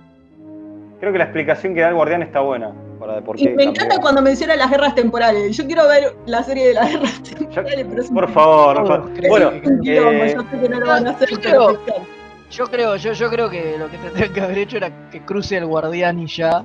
[0.99, 2.71] Creo que la explicación que da el guardián está buena.
[2.99, 3.69] Para de por y me cambió.
[3.69, 5.55] encanta cuando menciona las guerras temporales.
[5.55, 10.33] Yo quiero ver la serie de las guerras temporales, pero es Por favor, Bueno, eh,
[10.35, 12.07] yo sé que no lo van a hacer, yo pero creo-.
[12.49, 15.57] Yo creo, yo, yo creo que lo que tendrían que haber hecho era que cruce
[15.57, 16.63] el guardián y ya.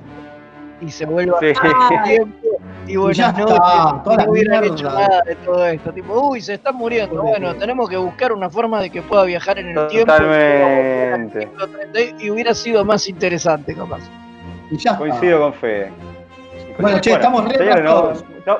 [0.81, 1.47] Y se vuelva sí.
[1.61, 2.47] Ah, a tiempo.
[2.87, 3.55] Y buenas ya noches.
[3.55, 4.75] está, no hubieran mierda.
[4.75, 5.91] hecho nada de todo esto.
[5.93, 7.21] Tipo, uy, se están muriendo.
[7.21, 10.11] Bueno, tenemos que buscar una forma de que pueda viajar en el tiempo.
[10.13, 11.47] Totalmente.
[12.19, 14.01] Y hubiera sido más interesante, capaz.
[14.69, 14.97] Y ya está.
[14.97, 15.91] Coincido con Fede.
[16.79, 18.25] Bueno, che, estamos re señores, no- rascados.
[18.45, 18.57] no,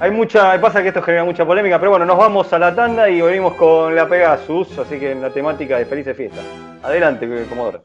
[0.00, 3.08] hay mucha, pasa que esto genera mucha polémica, pero bueno, nos vamos a la tanda
[3.08, 6.44] y venimos con la Pegasus, así que en la temática de felices fiestas.
[6.82, 7.84] Adelante, Comodoro.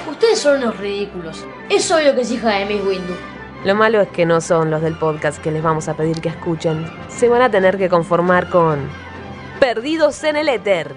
[0.31, 1.45] Ustedes son unos ridículos.
[1.69, 3.13] Es obvio que es hija de Miss Windu.
[3.65, 6.29] Lo malo es que no son los del podcast que les vamos a pedir que
[6.29, 6.89] escuchen.
[7.09, 8.89] Se van a tener que conformar con
[9.59, 10.95] Perdidos en el Éter.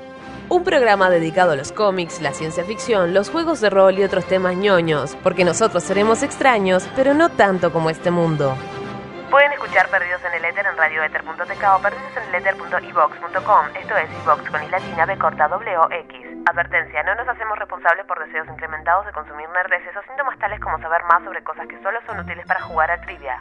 [0.49, 4.25] Un programa dedicado a los cómics, la ciencia ficción, los juegos de rol y otros
[4.25, 8.57] temas ñoños, porque nosotros seremos extraños, pero no tanto como este mundo.
[9.33, 13.66] Pueden escuchar Perdidos en el Éter en radioether.tk o perdidoseneleter.evox.com.
[13.81, 16.24] Esto es iVox con i latina b corta w x.
[16.46, 20.78] Advertencia, no nos hacemos responsables por deseos incrementados de consumir nerdeces o síntomas tales como
[20.78, 23.40] saber más sobre cosas que solo son útiles para jugar a trivia.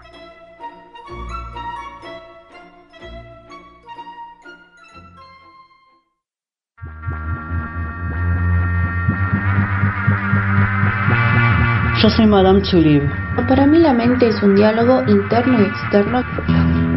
[12.02, 13.04] Yo soy Madame Tulip.
[13.48, 16.24] Para mí la mente es un diálogo interno y externo.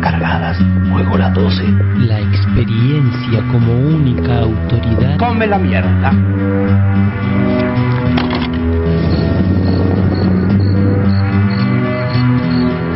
[0.08, 1.64] Cargadas, luego las 12.
[2.06, 5.18] La experiencia como única autoridad.
[5.18, 6.12] Come la mierda.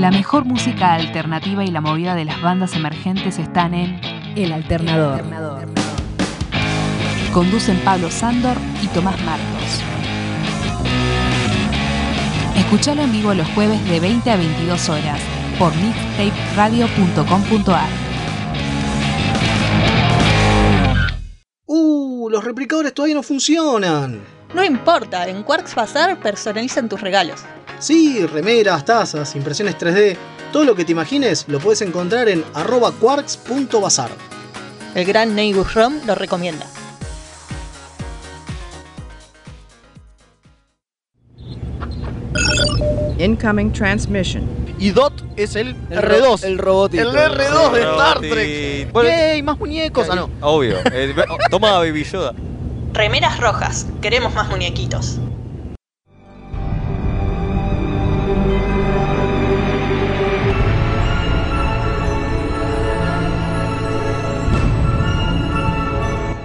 [0.00, 4.00] La mejor música alternativa y la movida de las bandas emergentes están en
[4.34, 5.20] El Alternador.
[7.34, 9.57] Conducen Pablo Sándor y Tomás Marcos.
[12.58, 15.20] Escuchalo en vivo los jueves de 20 a 22 horas
[15.60, 17.88] por mixtaperadio.com.ar.
[21.66, 22.28] ¡Uh!
[22.28, 24.20] Los replicadores todavía no funcionan.
[24.52, 27.42] No importa, en Quarks Bazar personalizan tus regalos.
[27.78, 30.16] Sí, remeras, tazas, impresiones 3D,
[30.52, 34.10] todo lo que te imagines lo puedes encontrar en arroba quarks.bazar.
[34.96, 36.66] El gran Neighbor Rom lo recomienda.
[43.18, 44.42] Incoming transmission.
[44.78, 46.20] Y Dot es el, El R2.
[46.20, 47.10] ro- el robotito.
[47.10, 48.18] El R2 de El Star.
[48.20, 48.92] Trek.
[48.92, 49.42] Bueno, ¡Yay!
[49.42, 50.06] Más muñecos.
[50.10, 50.30] Ah, no.
[50.40, 50.76] Obvio.
[50.92, 51.14] Eh,
[51.50, 52.32] toma Baby Yoda.
[52.92, 53.86] Remeras rojas.
[54.00, 55.18] Queremos más muñequitos.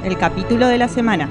[0.03, 1.29] El capítulo de la semana.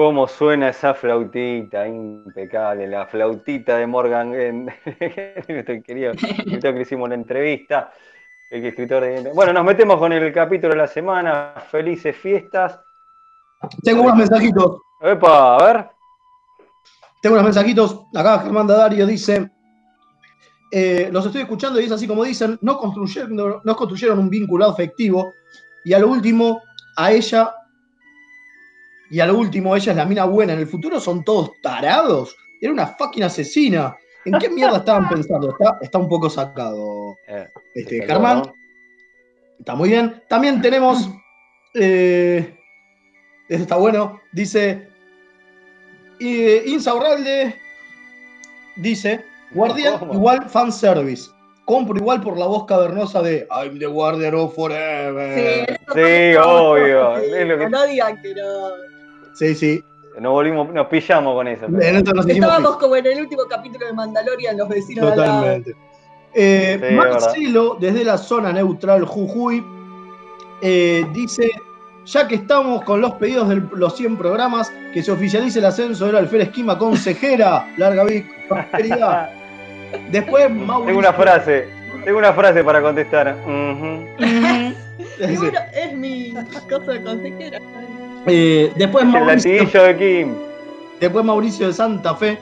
[0.00, 1.86] ¿Cómo suena esa flautita?
[1.86, 4.64] Impecable, la flautita de Morgan, en-
[5.46, 7.92] nuestro querido escritor que hicimos una entrevista.
[8.50, 9.30] El escritor de...
[9.34, 11.52] Bueno, nos metemos con el capítulo de la semana.
[11.70, 12.80] Felices fiestas.
[13.84, 14.80] Tengo unos mensajitos.
[15.02, 15.90] Epa, a ver.
[17.20, 18.00] Tengo unos mensajitos.
[18.14, 19.50] Acá Germán Dario dice.
[20.72, 24.64] eh, los estoy escuchando y es así como dicen, no construyeron, no construyeron un vínculo
[24.64, 25.30] afectivo.
[25.84, 26.62] Y a lo último,
[26.96, 27.54] a ella.
[29.10, 30.52] Y a lo último, ella es la mina buena.
[30.52, 32.36] En el futuro son todos tarados.
[32.60, 33.96] Era una fucking asesina.
[34.24, 35.50] ¿En qué mierda estaban pensando?
[35.50, 37.16] Está, está un poco sacado.
[37.26, 38.06] Eh, Este.
[39.58, 40.22] Está muy bien.
[40.28, 41.08] También tenemos.
[41.74, 42.56] eh,
[43.48, 44.20] este está bueno.
[44.32, 44.88] Dice.
[46.20, 47.56] eh, Insaurralde.
[48.76, 49.24] Dice.
[49.52, 50.14] Guardian ¿Cómo?
[50.14, 51.30] igual fanservice.
[51.64, 55.66] Compro igual por la voz cavernosa de I'm the Guardian of Forever.
[55.94, 57.14] Sí, obvio.
[57.14, 58.68] Que- No digan que no.
[59.34, 59.84] Sí, sí.
[60.18, 61.66] Nos volvimos, nos pillamos con eso.
[61.78, 65.16] Estábamos como en el último capítulo de Mandalorian, los vecinos de.
[65.16, 65.70] Totalmente.
[66.34, 69.64] Eh, Sí, es Marcelo, desde la zona neutral Jujuy,
[70.62, 71.50] eh, dice:
[72.06, 76.06] Ya que estamos con los pedidos de los 100 programas, que se oficialice el ascenso
[76.06, 77.72] del alférez Esquima consejera.
[77.76, 79.30] Larga Vic, prosperidad.
[80.10, 80.86] Después, Mauricio.
[80.86, 81.68] Tengo una frase.
[82.04, 83.36] Tengo una frase para contestar.
[85.18, 86.34] Y bueno, es mi
[86.68, 87.60] cosa de consejera.
[88.26, 90.34] Eh, después, Mauricio, de Kim.
[91.00, 92.38] después Mauricio de Santa Fe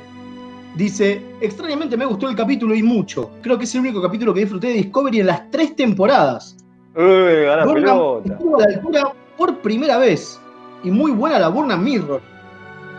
[0.74, 3.30] dice: Extrañamente me gustó el capítulo y mucho.
[3.42, 6.56] Creo que es el único capítulo que disfruté de Discovery en las tres temporadas.
[6.96, 8.32] Uy, gana Burnham pelota.
[8.32, 10.40] estuvo a la altura por primera vez.
[10.82, 12.20] Y muy buena la Burnham Mirror.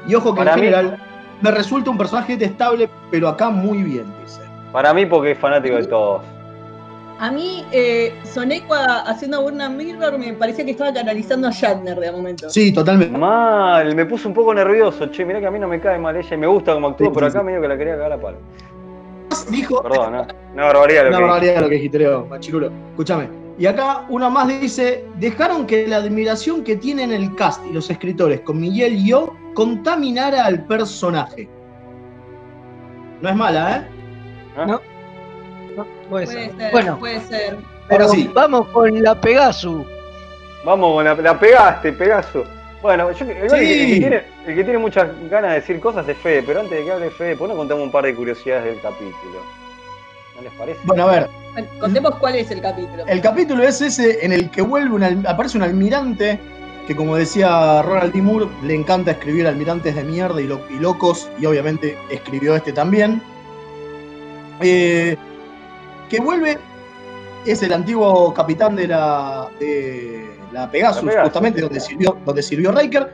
[0.08, 0.98] Y ojo que Para en mí- general
[1.42, 4.42] me resulta un personaje detestable, pero acá muy bien, dice.
[4.72, 6.22] Para mí, porque es fanático de todos.
[7.22, 12.12] A mí, eh, Sonecua haciendo Burna Mirror me parecía que estaba canalizando a Shatner de
[12.14, 12.50] momento.
[12.50, 13.18] Sí, totalmente.
[13.18, 15.06] Mal, me puso un poco nervioso.
[15.08, 17.08] Che, mirá que a mí no me cae mal ella y me gusta como actúa,
[17.08, 17.46] Sí, pero sí, acá sí.
[17.46, 18.38] medio que la quería cagar a palo.
[19.52, 19.82] Dijo.
[19.84, 20.28] Perdón, ¿no?
[20.54, 22.72] Una barbaridad lo Una que barbaridad lo que gitreo, machirulo.
[22.92, 23.28] Escúchame.
[23.58, 27.90] Y acá una más dice: Dejaron que la admiración que tienen el cast y los
[27.90, 31.50] escritores con Miguel y yo contaminara al personaje.
[33.22, 34.66] No es mala, ¿eh?
[34.66, 34.80] No.
[35.80, 36.56] No, puede, Puede ser.
[36.58, 37.58] ser, Bueno, puede ser.
[37.88, 38.30] pero sí.
[38.34, 39.86] vamos con la Pegasus.
[40.66, 42.44] Vamos, con la, la pegaste, Pegaso.
[42.82, 46.08] Bueno, yo, el, que- el que tiene, el que tiene muchas ganas de decir cosas
[46.08, 48.14] es Fede, pero antes de que hable Fede, ¿por qué no contamos un par de
[48.16, 49.40] curiosidades del capítulo?
[50.36, 50.80] ¿No les parece?
[50.84, 51.30] Bueno, a ver.
[51.54, 53.06] Bueno, contemos cuál es el capítulo.
[53.08, 56.40] El capítulo es ese en el que vuelve un aparece un almirante
[56.88, 58.22] que, como decía Ronald D.
[58.22, 62.72] Moore, le encanta escribir almirantes de mierda y, lo- y locos, y obviamente escribió este
[62.74, 63.22] también.
[64.62, 65.16] Eh,
[66.10, 66.58] que vuelve,
[67.46, 71.64] es el antiguo capitán de la, de la Pegasus, La Pegasus, justamente sí.
[71.66, 73.14] donde sirvió, donde sirvió Riker,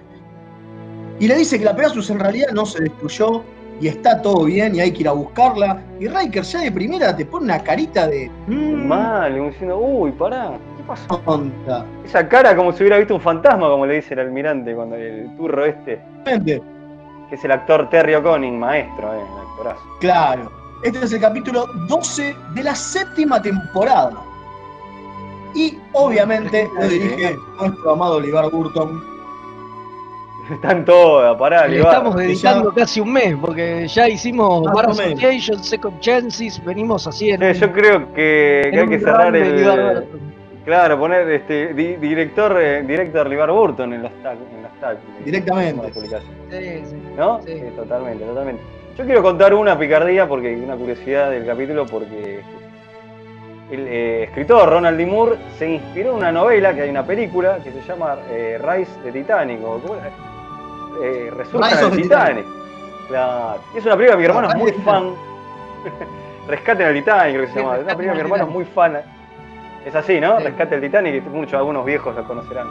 [1.19, 3.43] y le dice que la Pegasus en realidad no se destruyó
[3.79, 5.81] y está todo bien y hay que ir a buscarla.
[5.99, 8.31] Y Riker ya de primera te pone una carita de.
[8.47, 11.21] "Mm, Mal, como diciendo, uy, pará, ¿qué pasó?
[11.25, 11.85] onda".
[12.05, 15.29] Esa cara como si hubiera visto un fantasma, como le dice el almirante cuando el
[15.37, 16.61] turro este, que
[17.35, 19.83] es el actor Terry O'Conning, maestro, eh, el actorazo.
[19.99, 20.51] Claro.
[20.85, 24.11] Este es el capítulo 12 de la séptima temporada.
[25.55, 29.01] Y obviamente lo dirige nuestro amado Olivar Burton.
[30.51, 31.93] Están todas, pará, Le Libar.
[31.93, 34.91] estamos dedicando casi un mes, porque ya hicimos Bar.
[34.91, 37.51] Association, Second Chances, venimos haciendo.
[37.51, 39.95] Yo creo que, hay que cerrar Olivar el.
[40.03, 40.35] Burton.
[40.65, 44.39] Claro, poner este di- director, eh, director Libar Burton en los tags.
[44.51, 45.91] En Directamente.
[45.93, 46.95] Sí, sí.
[47.17, 47.39] ¿No?
[47.43, 47.53] Sí.
[47.53, 48.61] Sí, totalmente, totalmente.
[48.97, 52.39] Yo quiero contar una picardía, porque una curiosidad del capítulo, porque
[53.69, 55.05] el eh, escritor Ronald D.
[55.05, 59.01] Moore se inspiró en una novela, que hay una película, que se llama eh, Rise
[59.01, 60.11] de Titanic, o ¿cómo era?
[61.03, 61.31] Eh,
[61.93, 62.45] Titanic.
[63.09, 63.59] Claro.
[63.75, 65.11] Es una película que mi hermano es muy fan.
[66.47, 67.75] Rescaten al Titanic, creo que se llama.
[67.75, 69.01] Es una película que mi hermano es muy fan.
[69.85, 70.39] Es así, ¿no?
[70.39, 72.67] Rescate al Titanic, que muchos, algunos viejos la conocerán.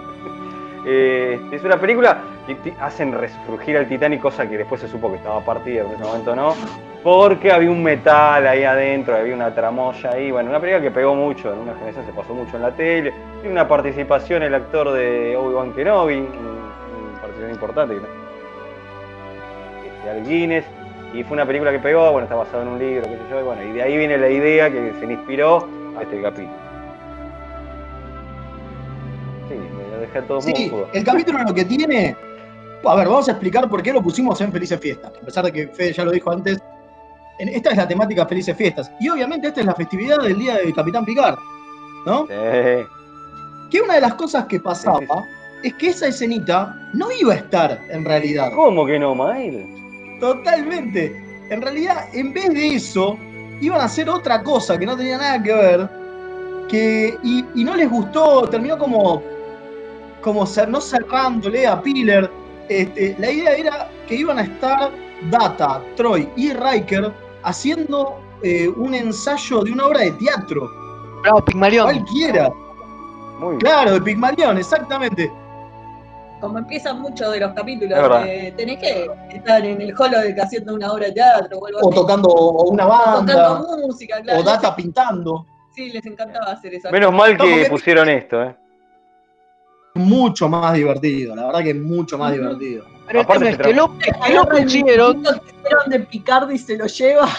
[0.86, 5.16] Eh, es una película ti- hacen resurgir al Titanic, cosa que después se supo que
[5.16, 6.54] estaba partida, en ese momento no,
[7.02, 11.14] porque había un metal ahí adentro, había una tramoya ahí, bueno, una película que pegó
[11.14, 14.92] mucho, en una generación se pasó mucho en la tele, tiene una participación el actor
[14.92, 20.64] de Obi-Wan Kenobi, un- una participación importante, este, Al Guinness,
[21.14, 23.40] y fue una película que pegó, bueno, está basado en un libro, qué sé yo,
[23.40, 25.66] y bueno, y de ahí viene la idea que se inspiró
[25.98, 26.63] a este capítulo.
[30.06, 30.88] Dejé todo Sí, mudo.
[30.92, 32.16] el capítulo lo que tiene.
[32.86, 35.12] A ver, vamos a explicar por qué lo pusimos en Felices Fiestas.
[35.20, 36.58] A pesar de que Fede ya lo dijo antes,
[37.38, 38.90] esta es la temática Felices Fiestas.
[39.00, 41.36] Y obviamente esta es la festividad del día del Capitán Picard.
[42.06, 42.26] ¿No?
[42.26, 42.86] Sí.
[43.70, 45.24] Que una de las cosas que pasaba
[45.62, 48.50] es que esa escenita no iba a estar en realidad.
[48.54, 49.66] ¿Cómo que no, Mael?
[50.20, 51.22] Totalmente.
[51.50, 53.18] En realidad, en vez de eso,
[53.62, 55.88] iban a hacer otra cosa que no tenía nada que ver.
[56.68, 59.22] Que, y, y no les gustó, terminó como,
[60.24, 62.30] como cer- no cerrándole a Piller.
[62.68, 64.90] Este, la idea era que iban a estar
[65.30, 67.12] Data, Troy y Riker
[67.42, 70.68] haciendo eh, un ensayo de una obra de teatro.
[71.22, 71.84] Bravo, Pigmalión.
[71.84, 72.50] Cualquiera.
[73.38, 75.30] Muy Claro, de Pigmalión, exactamente.
[76.40, 80.92] Como empiezan muchos de los capítulos, eh, tenés que estar en el holodeck haciendo una
[80.92, 81.94] obra de teatro o algo O así.
[82.00, 82.28] tocando
[82.68, 83.58] una O banda.
[83.58, 84.40] tocando música, claro.
[84.40, 85.46] O Data pintando.
[85.74, 86.90] Sí, les encantaba hacer eso.
[86.90, 88.56] Menos mal que pusieron esto, ¿eh?
[89.94, 92.84] Mucho más divertido, la verdad que es mucho más divertido.
[93.06, 93.88] Pero Aparte es que lo,
[94.50, 95.22] pusieron,
[95.86, 97.28] de Picard y se lo lleva.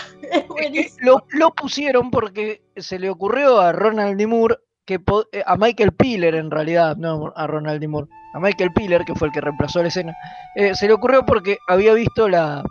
[0.57, 4.25] Es lo, lo pusieron porque se le ocurrió a Ronald D.
[4.25, 4.99] Moore que
[5.31, 7.87] eh, a Michael Piller en realidad, no a Ronald D.
[7.87, 10.13] Moore, a Michael Piller, que fue el que reemplazó la escena,
[10.55, 12.63] eh, se le ocurrió porque había visto la,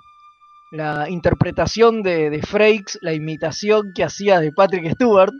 [0.72, 5.32] la interpretación de, de Frakes, la imitación que hacía de Patrick Stewart,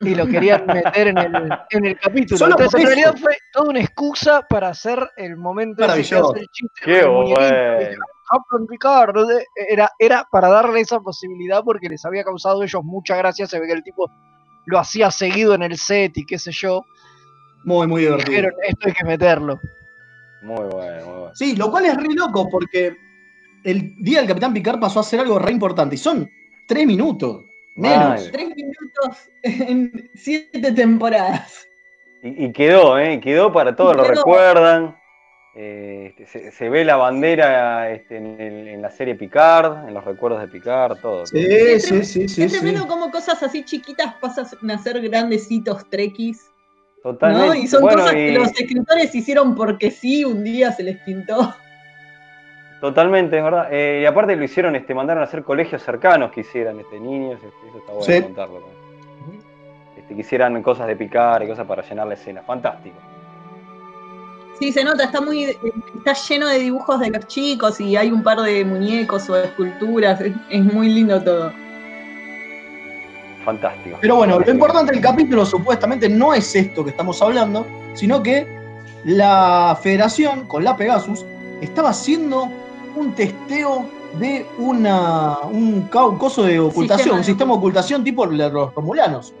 [0.00, 2.38] y lo querían meter en el, en el capítulo.
[2.38, 6.32] Solo Entonces, en realidad fue toda una excusa para hacer el momento ese que Maravilloso.
[6.32, 7.36] hace el chiste Qué bueno.
[9.14, 9.26] ¿no?
[9.68, 13.46] era, era para darle esa posibilidad porque les había causado a ellos mucha gracia.
[13.46, 14.10] Se ve que el tipo
[14.66, 16.84] lo hacía seguido en el set y qué sé yo.
[17.64, 18.30] Muy, muy divertido.
[18.30, 19.60] dijeron, esto hay que meterlo.
[20.42, 21.34] Muy bueno, muy bueno.
[21.34, 22.96] Sí, lo cual es re loco porque
[23.64, 25.96] el día del Capitán Picard pasó a ser algo re importante.
[25.96, 26.30] Y son
[26.66, 27.44] tres minutos.
[27.80, 28.08] Menos.
[28.22, 28.30] Mal.
[28.30, 31.66] Tres minutos en siete temporadas.
[32.22, 33.20] Y, y quedó, ¿eh?
[33.20, 34.96] Quedó para todos, lo recuerdan.
[35.56, 39.94] Eh, este, se, se ve la bandera este, en, el- en la serie Picard, en
[39.94, 41.26] los recuerdos de Picard, todo.
[41.26, 42.42] Sí, Es sí, sí, sí.
[42.44, 42.58] es sí.
[42.60, 46.46] tremendo cómo cosas así chiquitas pasan a ser grandecitos trekkies.
[47.02, 47.46] Totalmente.
[47.48, 47.54] ¿no?
[47.54, 50.98] Y son Bueno, cosas y- que los escritores hicieron porque sí, un día se les
[50.98, 51.54] pintó.
[52.80, 53.68] Totalmente, es verdad.
[53.70, 57.34] Eh, y aparte lo hicieron, este, mandaron a hacer colegios cercanos que hicieran este, niños,
[57.42, 58.22] este, eso está bueno Sí.
[58.22, 58.60] contarlo.
[58.60, 58.80] ¿no?
[59.98, 62.40] Este, que hicieran cosas de picar y cosas para llenar la escena.
[62.42, 62.96] Fantástico.
[64.58, 68.22] Sí, se nota, está muy, está lleno de dibujos de los chicos y hay un
[68.22, 71.52] par de muñecos o esculturas, es, es muy lindo todo.
[73.44, 73.96] Fantástico.
[74.00, 78.46] Pero bueno, lo importante del capítulo supuestamente no es esto que estamos hablando, sino que
[79.04, 81.24] la federación con la Pegasus
[81.62, 82.50] estaba haciendo
[82.96, 83.84] un testeo
[84.18, 89.32] de una, un coso de ocultación, Sistema un sistema de ocultación tipo los romulanos.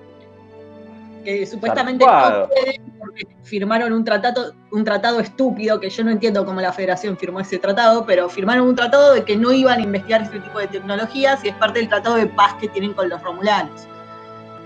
[1.24, 6.46] Que supuestamente no pueden porque firmaron un tratado, un tratado estúpido, que yo no entiendo
[6.46, 9.82] cómo la federación firmó ese tratado, pero firmaron un tratado de que no iban a
[9.82, 13.08] investigar este tipo de tecnologías y es parte del tratado de paz que tienen con
[13.08, 13.86] los romulanos.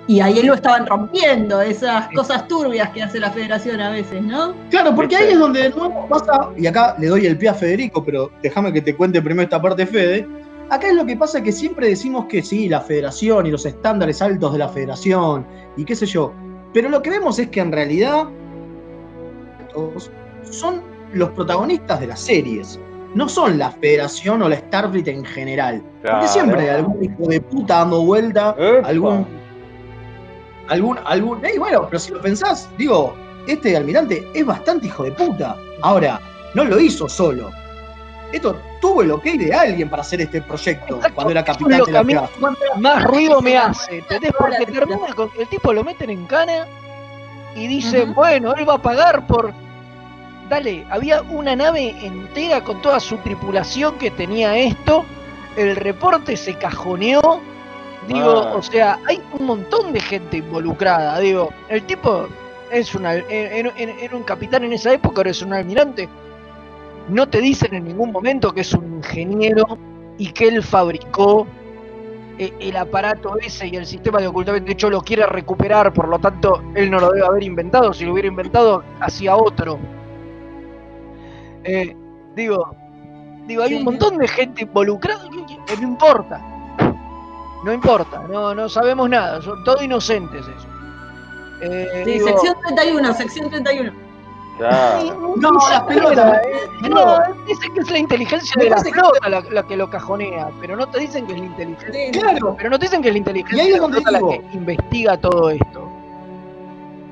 [0.06, 4.54] Y ahí lo estaban rompiendo, esas cosas turbias que hace la federación a veces, ¿no?
[4.68, 7.54] Claro, porque ahí es donde de nuevo pasa, y acá le doy el pie a
[7.54, 10.28] Federico, pero déjame que te cuente primero esta parte, Fede.
[10.68, 14.20] Acá es lo que pasa que siempre decimos que sí, la federación y los estándares
[14.20, 15.46] altos de la federación
[15.76, 16.32] y qué sé yo.
[16.74, 18.24] Pero lo que vemos es que en realidad
[19.72, 20.10] todos
[20.50, 20.82] son
[21.12, 22.78] los protagonistas de las series.
[23.14, 25.82] No son la federación o la Starfleet en general.
[26.02, 26.18] Claro.
[26.18, 28.88] Porque siempre hay algún hijo de puta dando vuelta, Epa.
[28.88, 29.43] algún.
[30.68, 30.98] Algún.
[31.04, 31.44] algún.
[31.44, 33.14] ey, bueno, pero si lo pensás, digo,
[33.46, 35.56] este almirante es bastante hijo de puta.
[35.82, 36.20] Ahora,
[36.54, 37.50] no lo hizo solo.
[38.32, 42.02] Esto tuvo el ok de alguien para hacer este proyecto cuando era capitán de la
[42.02, 42.16] mí
[42.78, 44.32] más ruido me hace, ¿entendés?
[44.36, 46.66] Porque termina con que el tipo lo meten en cana
[47.54, 49.52] y dicen, bueno, él va a pagar por...
[50.48, 55.04] Dale, había una nave entera con toda su tripulación que tenía esto,
[55.56, 57.40] el reporte se cajoneó,
[58.08, 62.26] digo, o sea, hay un montón de gente involucrada, digo, el tipo
[62.70, 66.08] es una, era, era- era un capitán en esa época, ahora es un almirante,
[67.08, 69.78] no te dicen en ningún momento que es un ingeniero
[70.18, 71.46] y que él fabricó
[72.38, 74.66] eh, el aparato ese y el sistema de ocultamiento.
[74.66, 77.92] De hecho, lo quiere recuperar, por lo tanto, él no lo debe haber inventado.
[77.92, 79.78] Si lo hubiera inventado, hacía otro.
[81.64, 81.96] Eh,
[82.34, 82.74] digo,
[83.46, 86.40] digo, hay un montón de gente involucrada que, que no importa.
[87.64, 90.66] No importa, no, no sabemos nada, son todos inocentes eso.
[91.62, 93.92] Eh, Sí, digo, sección 31, sección 31.
[94.58, 95.34] Claro.
[95.36, 96.40] No, las pelotas.
[96.44, 97.16] eh, no,
[97.48, 100.86] dicen que es la inteligencia de la flota la, la que lo cajonea, pero no
[100.88, 102.10] te dicen que es la inteligencia.
[102.12, 102.54] Claro.
[102.56, 104.10] Pero no te dicen que es la Y inteligencia ahí de es la donde flota
[104.12, 104.30] la digo.
[104.30, 105.88] que investiga todo esto.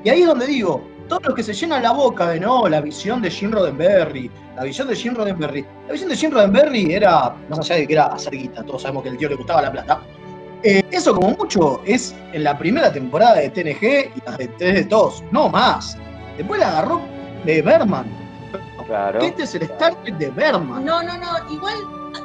[0.05, 2.79] Y ahí es donde digo, todos los que se llenan la boca de no, la
[2.79, 5.65] visión de Jim Roddenberry, la visión de Jim Roddenberry.
[5.87, 9.03] La visión de Jim Roddenberry era, más allá de que era hacer guita, todos sabemos
[9.03, 10.01] que al tío le gustaba la plata.
[10.63, 14.75] Eh, eso como mucho es en la primera temporada de TNG y las de 3
[14.75, 15.97] de TOS, no más.
[16.37, 17.01] Después la agarró
[17.45, 18.05] de Berman.
[18.85, 19.19] Claro.
[19.21, 20.83] Este es el Star Trek de Berman.
[20.85, 21.75] No, no, no, igual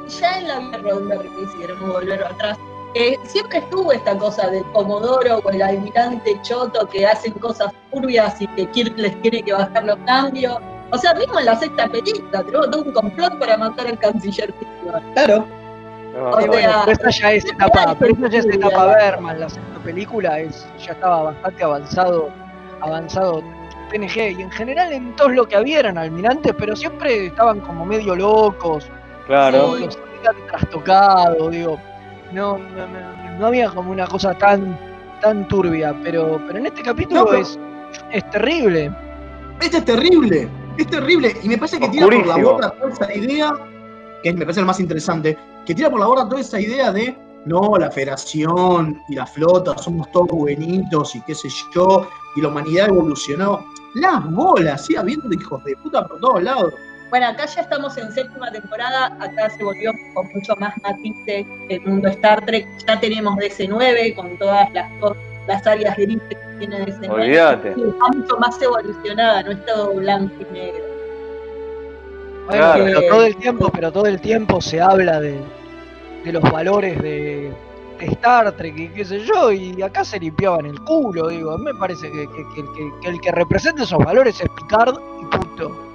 [0.07, 2.57] ya en la vida Roddenberry, si queremos volver atrás,
[2.95, 8.41] eh, siempre estuvo esta cosa del Comodoro o el almirante Choto que hacen cosas turbias
[8.41, 10.57] y que Kirk les tiene que bajar los cambios.
[10.91, 14.53] O sea, mismo en la sexta película tenemos todo un complot para matar al canciller.
[15.13, 15.45] Claro.
[16.17, 19.79] O bueno, pero esa ya es etapa, pero esa ya es etapa Berman, la segunda
[19.83, 22.29] película es, ya estaba bastante avanzado,
[22.81, 23.43] avanzado
[23.91, 27.85] TNG y en general en todo lo que había eran almirantes, pero siempre estaban como
[27.85, 28.87] medio locos,
[29.27, 29.75] Claro.
[29.77, 31.79] los habían trastocado, digo,
[32.31, 34.77] no, no, no- no había como una cosa tan,
[35.21, 37.57] tan turbia, pero, pero en este capítulo No, es,
[38.11, 38.91] es terrible.
[39.61, 41.33] Este es terrible, es terrible.
[41.43, 43.53] Y me parece que tira por la borda toda esa idea,
[44.23, 47.17] que me parece lo más interesante, que tira por la borda toda esa idea de,
[47.45, 52.49] no, la federación y la flota somos todos buenitos y qué sé yo, y la
[52.49, 53.65] humanidad evolucionó.
[53.95, 56.73] Las bolas, sigue habiendo hijos de puta por todos lados.
[57.09, 61.81] Bueno, acá ya estamos en séptima temporada, acá se volvió con mucho más matices el
[61.81, 62.67] mundo Star Trek.
[62.85, 64.91] Ya tenemos DC9 con todas las,
[65.47, 67.09] las áreas grises que tiene DC9.
[67.09, 67.73] Olvídate.
[67.73, 70.88] Sí, Está mucho más evolucionada, no es todo blanco y negro.
[72.49, 72.83] Bueno, Claro.
[72.85, 75.39] pero todo el tiempo, pero todo el tiempo se habla de,
[76.23, 77.53] de los valores de,
[77.99, 81.57] de Star Trek y qué sé yo, y acá se limpiaban el culo, digo, a
[81.57, 84.95] mí me parece que, que- que- que- que el que representa esos valores es Picard
[85.21, 85.85] y punto.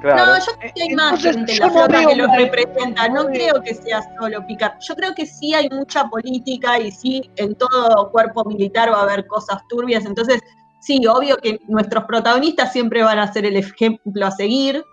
[0.00, 0.26] Claro.
[0.26, 2.28] No, yo creo que hay más Entonces, gente en yo la no flota que los
[2.28, 3.08] mal- representa.
[3.08, 4.72] No creo que sea solo Picard.
[4.80, 9.02] Yo creo que sí hay mucha política y sí en todo cuerpo militar va a
[9.02, 10.04] haber cosas turbias.
[10.06, 10.40] Entonces,
[10.80, 14.84] sí, obvio que nuestros protagonistas siempre van a ser el ejemplo a seguir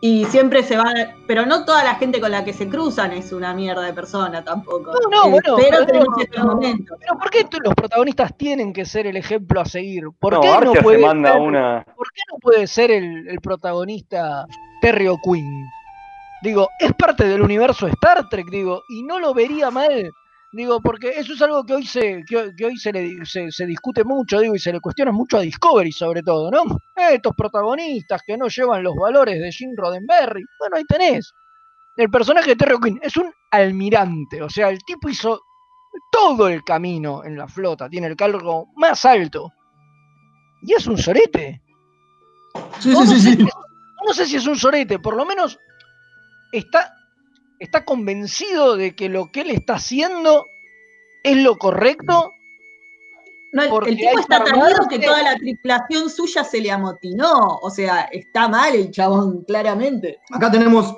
[0.00, 3.12] y siempre se van, a- pero no toda la gente con la que se cruzan
[3.12, 4.92] es una mierda de persona tampoco.
[4.92, 6.96] No, no, bueno, pero pero, tenemos estos momentos.
[7.00, 10.04] pero ¿por qué los protagonistas tienen que ser el ejemplo a seguir?
[10.18, 11.84] ¿Por No, qué no puede se manda ser- una.
[11.96, 14.46] ¿Por qué no puede ser el, el protagonista
[14.80, 15.64] Terry O'Quinn?
[16.42, 20.10] Digo, es parte del universo Star Trek, digo, y no lo vería mal.
[20.52, 23.50] Digo, porque eso es algo que hoy se, que, hoy- que hoy se, le, se,
[23.50, 26.62] se discute mucho, digo, y se le cuestiona mucho a Discovery sobre todo, ¿no?
[26.96, 30.44] Eh, Estos protagonistas que no llevan los valores de Jim Roddenberry.
[30.58, 31.32] Bueno, ahí tenés.
[31.96, 35.40] El personaje de Terry O'Quinn es un almirante, o sea, el tipo hizo
[36.10, 39.50] todo el camino en la flota, tiene el cargo más alto.
[40.62, 41.62] Y es un sorete.
[42.80, 43.36] Sí, No, sí, no sí, sé sí.
[43.36, 43.48] si-
[44.06, 45.58] no sé si es un sorete, por lo menos
[46.52, 46.95] está,
[47.58, 50.46] está convencido de que lo que él está haciendo
[51.22, 52.32] es lo correcto.
[53.52, 57.58] No, el, el tipo está tan ido que toda la tripulación suya se le amotinó.
[57.62, 60.18] O sea, está mal el chabón, claramente.
[60.30, 60.94] Acá tenemos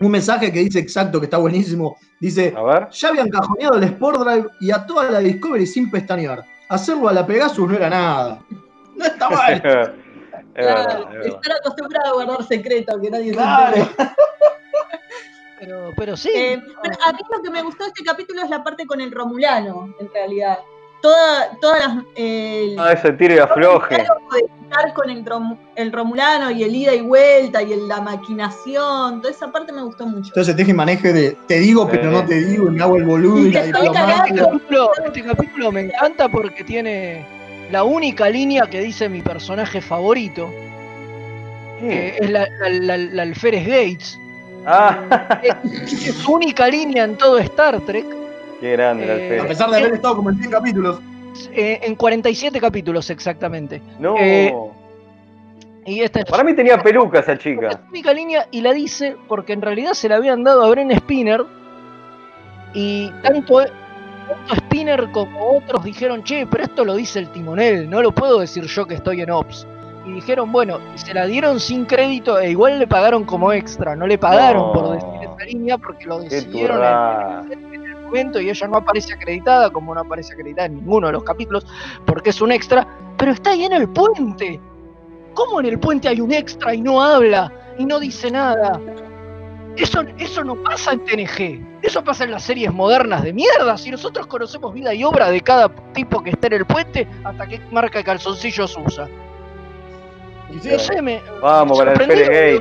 [0.00, 1.96] un mensaje que dice exacto, que está buenísimo.
[2.20, 2.88] Dice, A ver.
[2.90, 6.44] ya habían cajoneado el Sport Drive y a toda la Discovery sin pestañear.
[6.68, 8.42] Hacerlo a la Pegasus no era nada.
[8.96, 9.54] No está mal.
[9.54, 9.94] es verdad,
[10.54, 11.26] es Claro, verdad.
[11.26, 13.74] estar acostumbrado a guardar secretos que nadie Claro.
[13.76, 14.10] se entere.
[15.60, 16.30] Pero, pero sí.
[16.34, 19.00] Eh, pero a mí lo que me gustó de este capítulo es la parte con
[19.00, 20.58] el Romulano, en realidad.
[21.02, 22.04] Toda, todas las.
[22.14, 23.96] eh, Ah, ese tiro y afloje.
[23.96, 28.02] de estar con el, Rom- el Romulano y el ida y vuelta y el- la
[28.02, 30.28] maquinación, toda esa parte me gustó mucho.
[30.28, 33.04] Entonces teje y maneje de te digo pero no te digo y me hago el
[33.04, 33.78] boludo y, Y la Este
[35.06, 37.24] este capítulo me encanta porque tiene
[37.70, 40.50] la única línea que dice mi personaje favorito,
[41.80, 44.19] que es la, la, la- la alférez Gates.
[44.66, 48.06] Ah, Es, es su única línea en todo Star Trek.
[48.60, 51.00] qué grande el Eh, A pesar de haber estado como en 100 capítulos.
[51.52, 53.80] eh, en 47 capítulos exactamente.
[53.98, 54.16] No.
[54.18, 54.54] eh,
[55.86, 57.68] Y esta es Para mí tenía peluca esa chica.
[57.68, 60.90] la única línea y la dice porque en realidad se la habían dado a Bren
[60.94, 61.42] Spinner
[62.74, 68.02] y tanto, tanto Spinner como otros dijeron, che, pero esto lo dice el timonel, no
[68.02, 69.66] lo puedo decir yo que estoy en Ops.
[70.06, 73.94] Y dijeron, bueno, y se la dieron sin crédito e igual le pagaron como extra,
[73.94, 74.72] no le pagaron No.
[74.72, 76.78] por decir esa línea porque lo decidieron
[77.52, 81.12] en el momento y ella no aparece acreditada como no aparece acreditada en ninguno de
[81.12, 81.66] los capítulos
[82.06, 82.86] porque es un extra,
[83.16, 84.58] pero está ahí en el puente.
[85.34, 87.52] ¿Cómo en el puente hay un extra y no habla?
[87.78, 88.78] y no dice nada.
[89.76, 91.80] Eso, eso no pasa en TNG.
[91.82, 93.78] Eso pasa en las series modernas de mierda.
[93.78, 97.46] Si nosotros conocemos vida y obra de cada tipo que está en el puente, hasta
[97.46, 99.08] qué marca de calzoncillos usa.
[101.02, 102.60] Me- Vamos para el Pérez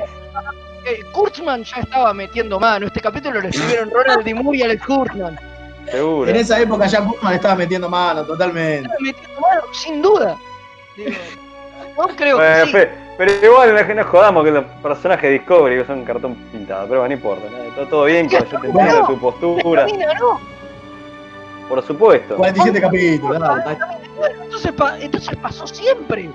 [0.85, 2.87] eh, Kurtzman ya estaba metiendo mano.
[2.87, 4.33] Este capítulo lo escribieron Ronald D.
[4.33, 5.39] Moore y Alex Kurtzman.
[5.91, 6.29] Seguro.
[6.29, 8.81] En esa época ya Pullman estaba metiendo mano, totalmente.
[8.83, 10.37] Estaba metiendo mano, sin duda.
[10.95, 11.11] Digo,
[11.97, 12.71] no creo Bueno, que sí.
[12.73, 17.01] pe- pero igual no, no jodamos que los personajes de Discovery son cartón pintado, pero
[17.01, 17.57] bueno, no importa, ¿no?
[17.63, 20.39] Está todo bien, con, yo te entiendo tu postura, Camina, ¿no?
[21.67, 22.35] por supuesto.
[22.37, 23.39] 47 capítulos.
[23.39, 26.29] Bueno, entonces, pa- entonces pasó siempre.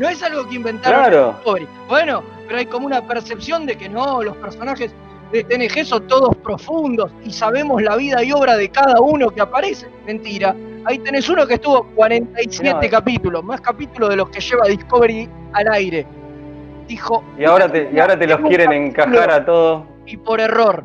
[0.00, 1.32] No es algo que inventaron Claro.
[1.36, 1.68] Discovery.
[1.86, 4.92] Bueno, pero hay como una percepción de que no, los personajes
[5.30, 9.42] de TNG son todos profundos y sabemos la vida y obra de cada uno que
[9.42, 9.86] aparece.
[10.06, 10.56] Mentira.
[10.86, 12.88] Ahí tenés uno que estuvo 47 No, eh.
[12.88, 16.06] capítulos, más capítulos de los que lleva Discovery al aire.
[16.88, 17.22] Dijo.
[17.38, 19.84] Y ahora te, y ahora te los quieren encajar a todos.
[20.06, 20.84] Y por error.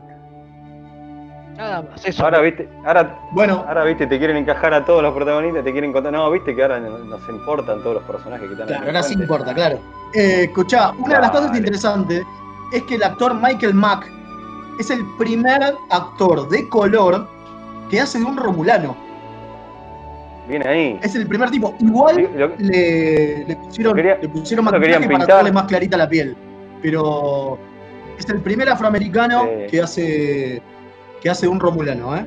[1.56, 2.24] Nada más, eso.
[2.24, 5.94] Ahora viste, ahora, Bueno, ahora viste, te quieren encajar a todos los protagonistas, te quieren
[5.94, 6.12] contar.
[6.12, 9.14] No, viste que ahora no- nos importan todos los personajes que están Claro, ahora sí
[9.14, 9.80] importa, claro.
[10.14, 12.24] Eh, escuchá, una de las cosas interesantes
[12.74, 14.10] es que el actor Michael Mack
[14.80, 17.28] es el primer actor de color
[17.90, 18.96] que hace de un romulano.
[20.48, 21.00] Viene ahí.
[21.02, 21.74] Es el primer tipo.
[21.80, 25.28] Igual lo- le, le pusieron, quería- le pusieron maquillaje para pintar.
[25.38, 26.36] darle más clarita la piel.
[26.82, 27.58] Pero
[28.20, 29.72] es el primer afroamericano Sí.
[29.72, 30.62] que hace
[31.22, 32.26] que hace un romulano, ¿eh?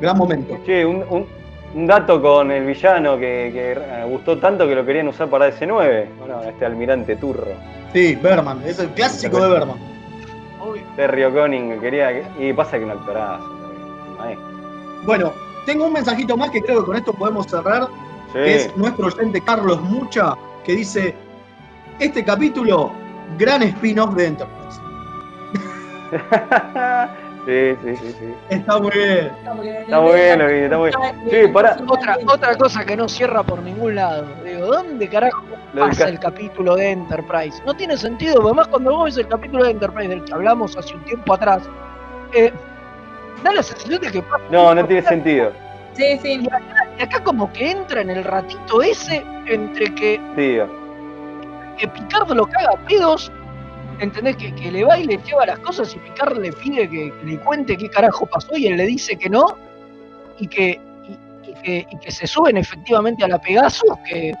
[0.00, 0.58] Gran momento.
[0.66, 1.26] Che, un, un-
[1.74, 5.48] un dato con el villano que, que eh, gustó tanto que lo querían usar para
[5.50, 6.06] DC9.
[6.18, 7.46] Bueno, este almirante turro.
[7.94, 9.76] Sí, Berman, es el clásico de Berman.
[10.96, 12.08] Terry O'Conning que quería.
[12.12, 13.44] que- Y pasa que un actorazo.
[14.18, 14.46] maestro.
[15.04, 15.32] Bueno,
[15.64, 17.88] tengo un mensajito más que creo que con esto podemos cerrar.
[18.32, 18.66] que Sí.
[18.66, 20.34] es nuestro oyente Carlos Mucha,
[20.64, 21.14] que dice,
[21.98, 22.90] este capítulo,
[23.38, 24.80] gran spin-off de Enterprise.
[27.46, 28.34] sí, sí, sí, sí.
[28.50, 29.26] Está muy bien.
[29.36, 29.66] Está muy
[30.14, 31.30] bien, está muy bien.
[31.46, 31.76] Sí, pará.
[31.86, 34.24] Otra, otra cosa que no cierra por ningún lado.
[34.44, 35.42] Digo, ¿dónde carajo
[35.78, 37.62] pasa ca- el capítulo de Enterprise?
[37.66, 40.76] No tiene sentido, porque además cuando vos ves el capítulo de Enterprise del que hablamos
[40.76, 41.62] hace un tiempo atrás,
[42.32, 42.52] eh,
[43.42, 45.52] da la sensación de que pasa No, no tiene sentido.
[45.94, 46.40] Sí, sí.
[46.42, 50.66] Y acá, y acá como que entra en el ratito ese entre que, Tío.
[51.76, 53.30] que Picard lo caga a pedos,
[54.00, 54.36] ¿entendés?
[54.36, 57.24] Que, que le va y le lleva las cosas y Picard le pide que, que
[57.26, 59.56] le cuente qué carajo pasó y él le dice que no,
[60.38, 64.32] y que, y, y que, y que se suben efectivamente a la Pegasus, que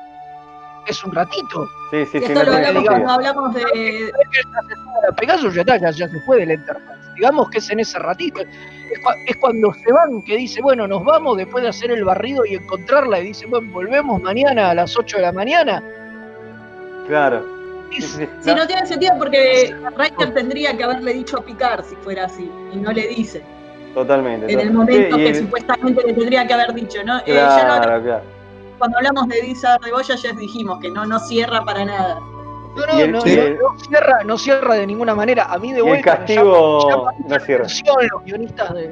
[0.86, 1.68] es un ratito.
[1.90, 2.86] Sí, sí, Y sí, esto no lo hablamos sentido.
[2.92, 4.12] cuando hablamos de.
[5.08, 6.92] La Pegasus ya está, ya, ya se fue del Enterprise.
[7.14, 8.40] Digamos que es en ese ratito.
[8.40, 12.04] Es, cua- es cuando se van, que dice, bueno, nos vamos después de hacer el
[12.04, 15.82] barrido y encontrarla, y dice, bueno, volvemos mañana a las 8 de la mañana.
[17.06, 17.44] Claro.
[18.00, 18.28] Sí.
[18.40, 22.50] Sí, no tiene sentido porque Riker tendría que haberle dicho a Picard si fuera así,
[22.72, 23.42] y no le dice.
[23.94, 24.50] Totalmente.
[24.52, 27.18] En el momento Sí, que el- supuestamente le tendría que haber dicho, ¿no?
[27.18, 27.44] Eh, ya
[27.76, 28.22] lo- Claro, claro.
[28.78, 32.18] cuando hablamos de Disa de Voyager dijimos que no, no cierra para nada.
[32.74, 35.44] No, no, el- no, no, el- no cierra, no cierra de ninguna manera.
[35.44, 37.64] A mí de el vuelta me castigo llama- me llama no cierra.
[37.64, 38.88] atención los guionistas de,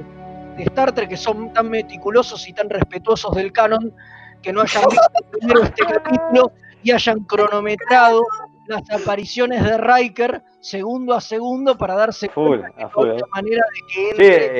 [0.59, 3.94] de Star Trek que son tan meticulosos y tan respetuosos del canon
[4.42, 8.22] que no hayan visto primero este capítulo y hayan cronometrado
[8.71, 13.21] las apariciones de Riker segundo a segundo para darse Full, cuenta a full, eh.
[13.35, 14.51] manera de que Sí, entre.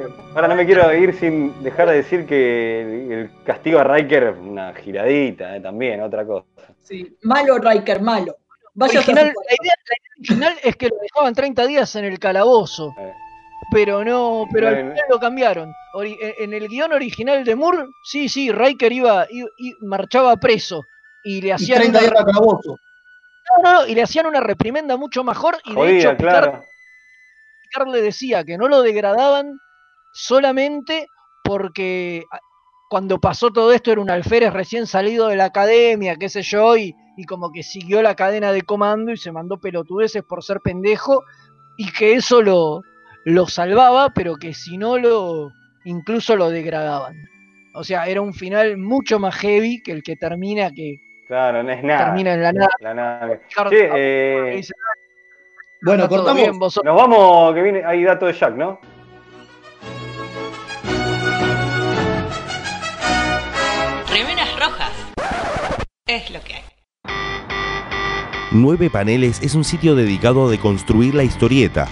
[0.00, 3.84] eh, ahora no me quiero ir sin dejar de decir que el, el castigo a
[3.84, 6.46] Riker, una giradita eh, también, otra cosa.
[6.82, 7.16] Sí.
[7.22, 8.36] Malo Riker, malo.
[8.74, 12.18] Vaya Original- la, idea, la idea original es que lo dejaban 30 días en el
[12.18, 12.94] calabozo.
[12.98, 13.12] Eh.
[13.70, 15.72] Pero no, pero al final lo cambiaron.
[15.92, 20.84] Ori- en- el guion original de Moore, sí, sí, Riker iba, i- i- marchaba preso
[21.24, 22.76] y le Y hacían 30 una, días para calabozo.
[23.56, 26.42] No, no, no, y le hacían una reprimenda mucho mejor y de Jodida, hecho Picard,
[26.50, 26.64] claro.
[27.62, 29.60] Picard le decía que no lo degradaban
[30.12, 31.08] solamente
[31.44, 32.40] porque a-
[32.90, 36.76] cuando pasó todo esto era un alférez recién salido de la academia, qué sé yo,
[36.76, 40.60] y, y como que siguió la cadena de comando y se mandó pelotudeces por ser
[40.60, 41.22] pendejo
[41.76, 42.80] y que eso lo,
[43.24, 45.50] lo salvaba, pero que si no lo
[45.84, 47.16] incluso lo degradaban.
[47.74, 50.96] O sea, era un final mucho más heavy que el que termina, que
[51.28, 52.06] Claro, no es nada.
[52.06, 52.68] termina en la nada.
[52.80, 54.62] La Che, le eh,
[55.82, 56.42] Bueno, "Está todo cortamos.
[56.42, 58.80] bien, vos sos- nos vamos, que viene, hay dato de Jack, ¿no?
[64.10, 64.92] Remeras rojas.
[66.06, 66.62] Es lo que hay.
[68.50, 71.86] Nueve Paneles es un sitio dedicado a deconstruir la historieta.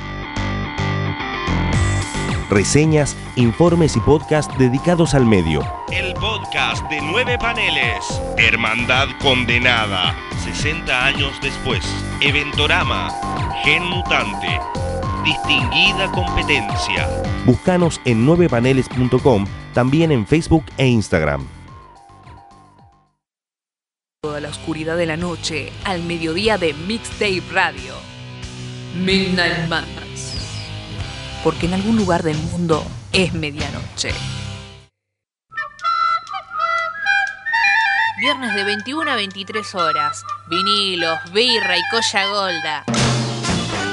[2.48, 5.62] Reseñas, informes y podcasts dedicados al medio.
[5.90, 8.04] El podcast de nueve paneles.
[8.38, 10.14] Hermandad condenada.
[10.44, 11.84] 60 años después.
[12.20, 13.10] Eventorama,
[13.64, 14.60] Gen Mutante,
[15.24, 17.08] distinguida competencia.
[17.44, 21.44] Búscanos en 9paneles.com, también en Facebook e Instagram.
[24.22, 27.94] Toda la oscuridad de la noche al mediodía de Mixtape Radio.
[28.96, 30.25] Midnight Madness.
[31.46, 34.10] Porque en algún lugar del mundo es medianoche.
[38.18, 40.24] Viernes de 21 a 23 horas.
[40.50, 42.84] Vinilos, birra y colla golda.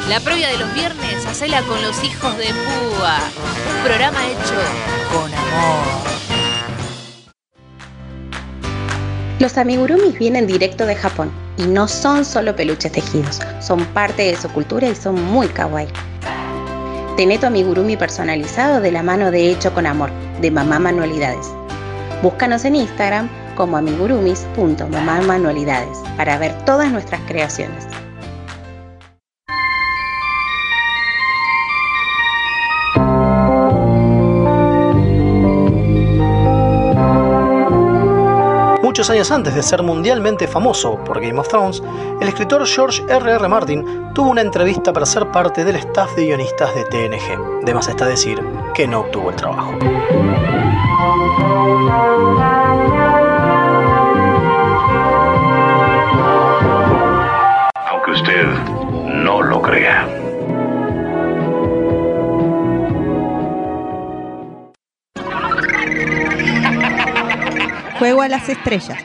[0.10, 3.20] La previa de los viernes, hacela con los hijos de Púa.
[3.78, 4.56] Un programa hecho
[5.12, 5.86] con amor.
[9.38, 14.42] Los amigurumis vienen directo de Japón y no son solo peluches tejidos, son parte de
[14.42, 15.88] su cultura y son muy kawaii.
[17.18, 20.10] Tené tu amigurumi personalizado de la mano de Hecho con Amor,
[20.42, 21.54] de Mamá Manualidades.
[22.24, 27.86] Búscanos en Instagram como amigurumis.mamamanualidades para ver todas nuestras creaciones.
[38.94, 41.82] Muchos años antes de ser mundialmente famoso por Game of Thrones,
[42.22, 43.32] el escritor George R.
[43.32, 43.48] R.
[43.48, 47.66] Martin tuvo una entrevista para ser parte del staff de guionistas de TNG.
[47.66, 48.40] De más está decir
[48.76, 49.72] que no obtuvo el trabajo.
[57.90, 58.46] Aunque usted
[59.08, 60.23] no lo crea.
[68.04, 69.02] Juego a las estrellas.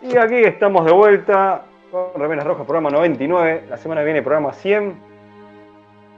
[0.00, 3.64] Y aquí estamos de vuelta con Remeras Rojas, programa 99.
[3.68, 4.94] La semana que viene, programa 100.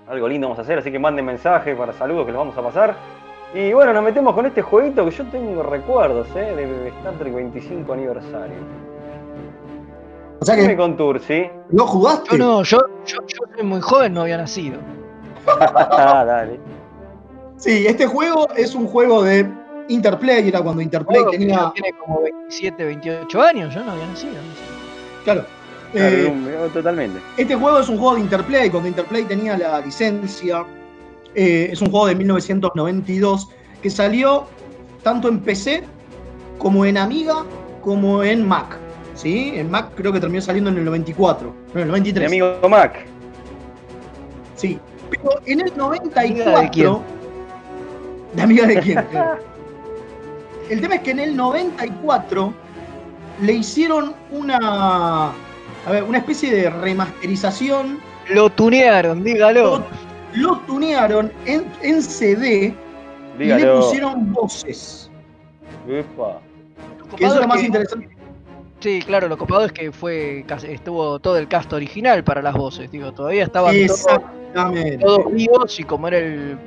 [0.06, 2.62] Algo lindo vamos a hacer, así que manden mensajes para saludos que los vamos a
[2.62, 2.94] pasar.
[3.54, 6.54] Y bueno, nos metemos con este jueguito que yo tengo recuerdos, ¿eh?
[6.54, 8.93] De Star Trek 25 aniversario.
[10.44, 11.44] O sea que- con Tursi.
[11.70, 12.36] ¿No jugaste?
[12.36, 14.78] Yo no, yo, yo, yo soy muy joven, no había nacido.
[15.46, 16.58] Ah, dale.
[17.56, 19.46] Sí, este juego es un juego de
[19.88, 21.72] Interplay, era cuando Interplay Juego tenía.
[21.74, 24.32] Tiene como 27, 28 años, yo no había nacido.
[24.34, 25.24] no sé.
[25.24, 25.44] Claro.
[25.94, 27.20] Eh, un- totalmente.
[27.36, 30.64] Este juego es un juego de Interplay, cuando Interplay tenía la licencia.
[31.34, 33.48] Eh, es un juego de 1992
[33.82, 34.46] que salió
[35.02, 35.84] tanto en PC
[36.58, 37.44] como en Amiga
[37.82, 38.78] como en Mac.
[39.14, 39.52] ¿Sí?
[39.56, 41.54] En Mac creo que terminó saliendo en el 94.
[41.72, 42.30] No, en el 93.
[42.30, 43.04] Mi amigo Mac.
[44.56, 44.78] Sí.
[45.10, 46.24] Pero en el 94.
[46.42, 46.98] ¿Amiga de quién?
[48.34, 49.04] ¿De amiga de quién?
[50.70, 52.54] El tema es que en el 94
[53.42, 55.26] le hicieron una.
[55.86, 57.98] A ver, una especie de remasterización.
[58.30, 59.84] Lo tunearon, dígalo.
[60.32, 62.74] Lo tunearon en, en CD
[63.38, 63.80] y le Dígalo.
[63.80, 65.10] pusieron voces.
[65.86, 66.40] Epa.
[67.16, 68.08] Que eso es lo más que- interesante.
[68.84, 72.90] Sí, claro, lo copado es que fue estuvo todo el cast original para las voces,
[72.90, 74.98] digo, todavía estaban todos, Exactamente.
[74.98, 76.58] todos vivos y como era el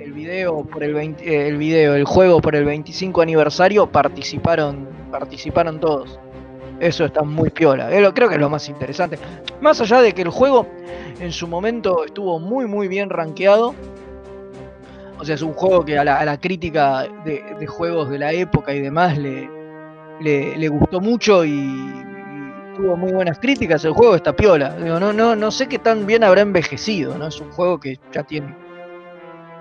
[0.00, 4.88] el video por el 20 eh, el video, el juego por el 25 aniversario participaron
[5.12, 6.18] participaron todos.
[6.80, 7.90] Eso está muy piola.
[8.12, 9.16] Creo que es lo más interesante.
[9.60, 10.66] Más allá de que el juego
[11.20, 13.72] en su momento estuvo muy muy bien rankeado.
[15.20, 18.18] O sea, es un juego que a la, a la crítica de, de juegos de
[18.18, 19.48] la época y demás le,
[20.20, 22.04] le, le gustó mucho y,
[22.74, 23.84] tuvo muy buenas críticas.
[23.84, 24.74] El juego está piola.
[24.76, 27.28] Digo, no, no, no sé qué tan bien habrá envejecido, ¿no?
[27.28, 28.54] Es un juego que ya tiene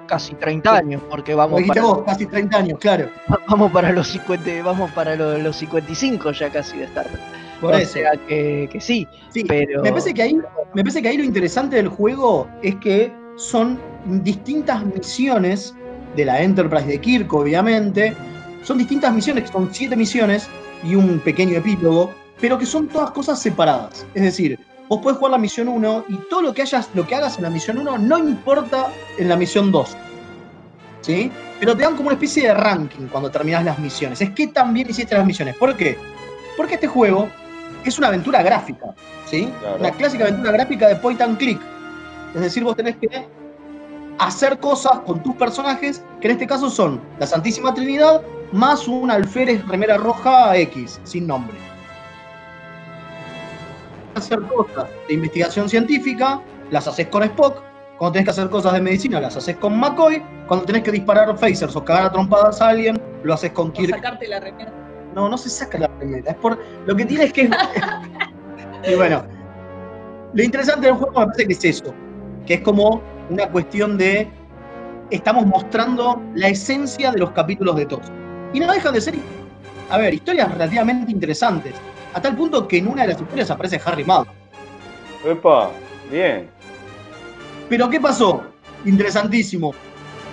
[0.07, 3.09] casi 30 años, porque vamos para, vos, casi 30 años, claro.
[3.47, 7.21] vamos para los 50, vamos para los, los 55 ya casi de Star Trek.
[7.61, 7.93] Por o eso.
[7.93, 9.07] sea que, que sí,
[9.47, 10.37] pero Me parece que ahí,
[10.73, 15.73] me parece que ahí lo interesante del juego es que son distintas misiones
[16.17, 18.13] de la Enterprise de Kirk, obviamente.
[18.63, 20.47] Son distintas misiones, que son siete misiones
[20.83, 24.05] y un pequeño epílogo, pero que son todas cosas separadas.
[24.13, 24.59] Es decir,
[24.89, 27.43] vos podés jugar la misión 1 y todo lo que, hayas, lo que hagas en
[27.43, 29.97] la misión 1 no importa en la misión 2.
[31.01, 31.31] ¿Sí?
[31.59, 34.21] Pero te dan como una especie de ranking cuando terminás las misiones.
[34.21, 35.55] Es que también hiciste las misiones.
[35.57, 35.97] ¿Por qué?
[36.55, 37.27] Porque este juego
[37.83, 38.95] es una aventura gráfica,
[39.25, 39.51] ¿sí?
[39.59, 39.77] Claro.
[39.79, 41.59] Una clásica aventura gráfica de point and click.
[42.33, 43.27] Es decir, vos tenés que
[44.19, 48.21] hacer cosas con tus personajes, que en este caso son la Santísima Trinidad
[48.53, 51.57] más un alférez remera roja X, sin nombre.
[54.15, 56.39] Hacer cosas de investigación científica,
[56.69, 57.63] las haces con Spock.
[57.97, 60.23] Cuando tenés que hacer cosas de medicina, las haces con McCoy.
[60.47, 63.95] Cuando tenés que disparar phasers o cagar a trompadas a alguien, lo haces con Kirk.
[63.95, 64.71] sacarte la remera.
[65.15, 66.31] No, no se saca la remera.
[66.31, 66.59] Es por.
[66.85, 67.49] Lo que tiene es que.
[68.87, 69.25] y bueno.
[70.33, 71.93] Lo interesante del juego me parece que es eso.
[72.45, 74.31] Que es como una cuestión de
[75.11, 78.11] estamos mostrando la esencia de los capítulos de TOS.
[78.53, 79.15] Y no dejan de ser,
[79.89, 81.73] a ver, historias relativamente interesantes.
[82.13, 84.27] A tal punto que en una de las historias aparece Harry Mudd.
[85.25, 85.71] Epa,
[86.11, 86.49] bien.
[87.69, 88.43] Pero ¿qué pasó?
[88.85, 89.73] Interesantísimo.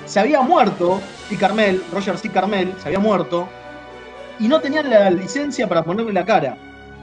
[0.04, 1.00] Se había muerto
[1.30, 2.28] y Carmel, Roger C.
[2.28, 3.48] Carmel, se había muerto
[4.38, 6.56] y no tenían la licencia para ponerle la cara.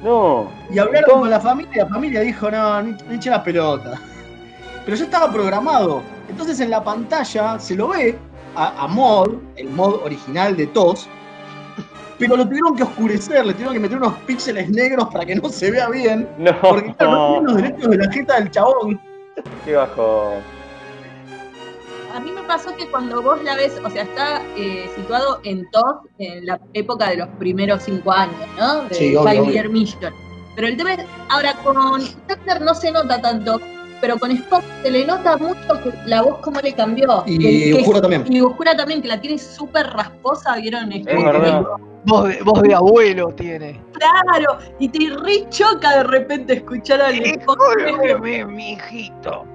[0.03, 0.51] No.
[0.70, 3.99] Y hablaron con la familia y la familia dijo, no, ni, ni eche la pelota.
[4.86, 6.03] Pero ya estaba programado.
[6.30, 8.18] Entonces en la pantalla se lo ve
[8.58, 11.08] a, a Mod, el mod original de TOS,
[12.18, 15.47] pero lo tuvieron que oscurecer, le tuvieron que meter unos píxeles negros para que no
[15.49, 16.28] se vea bien.
[16.39, 16.60] No.
[16.62, 19.01] Porque claro, no tienen los derechos de la jeta del chabón.
[19.64, 20.34] Qué bajo.
[22.16, 25.70] A mí me pasó que cuando vos la ves, o sea, está eh, situado en
[25.70, 28.86] TOS, en la época de los primeros cinco años, ¿no?
[28.86, 29.51] De Sí, obvio, Five obvio.
[29.53, 30.14] Year Mission.
[30.55, 33.62] Pero el tema es, ahora con Tucker no se nota tanto,
[34.02, 37.24] pero con Spock se le nota mucho que la voz cómo le cambió.
[37.26, 38.26] Y Uhura también.
[38.32, 40.91] Y Oscura también, que la tiene súper rasposa, ¿vieron?
[40.91, 41.62] Es como verdad.
[41.62, 43.82] que- Voz de, voz de abuelo tiene.
[43.91, 47.60] Claro, y te re choca de repente escuchar al Spock.
[47.86, 49.45] Discúlpeme, mi hijito.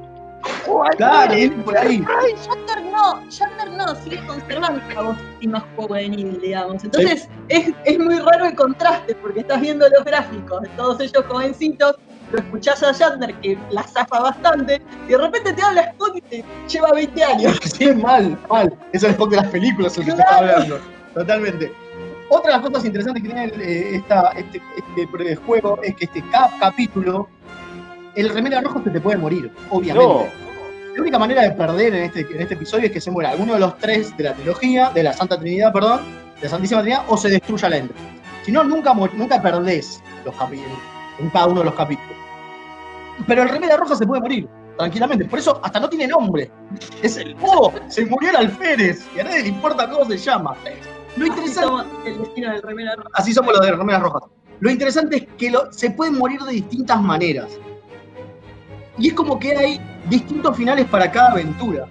[0.96, 2.04] Claro, viene por ahí.
[2.20, 6.82] Ay, Shatner no, Shatner no, sigue conservando la voz así más juvenil, digamos.
[6.84, 11.24] Entonces es, es muy raro el contraste, porque estás viendo los gráficos de todos ellos
[11.28, 11.94] jovencitos,
[12.32, 16.20] lo escuchás a Shatner que la zafa bastante, y de repente te habla Spock y
[16.22, 17.60] te lleva 20 años.
[17.72, 18.72] Sí, mal, mal.
[18.92, 20.80] Es el Spock de las películas el que te está hablando.
[21.14, 21.72] Totalmente.
[22.30, 24.60] Otra de las cosas interesantes que tiene el, eh, esta, este,
[24.96, 27.28] este juego es que este cada capítulo,
[28.14, 30.06] el remera rojo se te puede morir, obviamente.
[30.06, 30.52] No.
[30.94, 33.54] La única manera de perder en este, en este episodio es que se muera alguno
[33.54, 36.00] de los tres de la trilogía, de la Santa Trinidad, perdón,
[36.36, 37.96] de la Santísima Trinidad, o se destruya la Ender.
[38.44, 40.78] Si no, nunca, nunca perdés los capítulos,
[41.18, 42.21] en cada uno de los capítulos.
[43.26, 44.48] Pero el remera roja se puede morir,
[44.78, 45.24] tranquilamente.
[45.26, 46.50] Por eso hasta no tiene nombre.
[47.02, 49.06] Es el oh, se murió el alférez.
[49.16, 50.54] Y a nadie le importa cómo se llama.
[51.16, 51.68] Lo interesante.
[51.68, 53.08] Somos el destino del remera roja.
[53.14, 54.22] Así somos los de remeras rojas.
[54.60, 57.48] Lo interesante es que lo- se pueden morir de distintas maneras.
[58.98, 61.86] Y es como que hay distintos finales para cada aventura.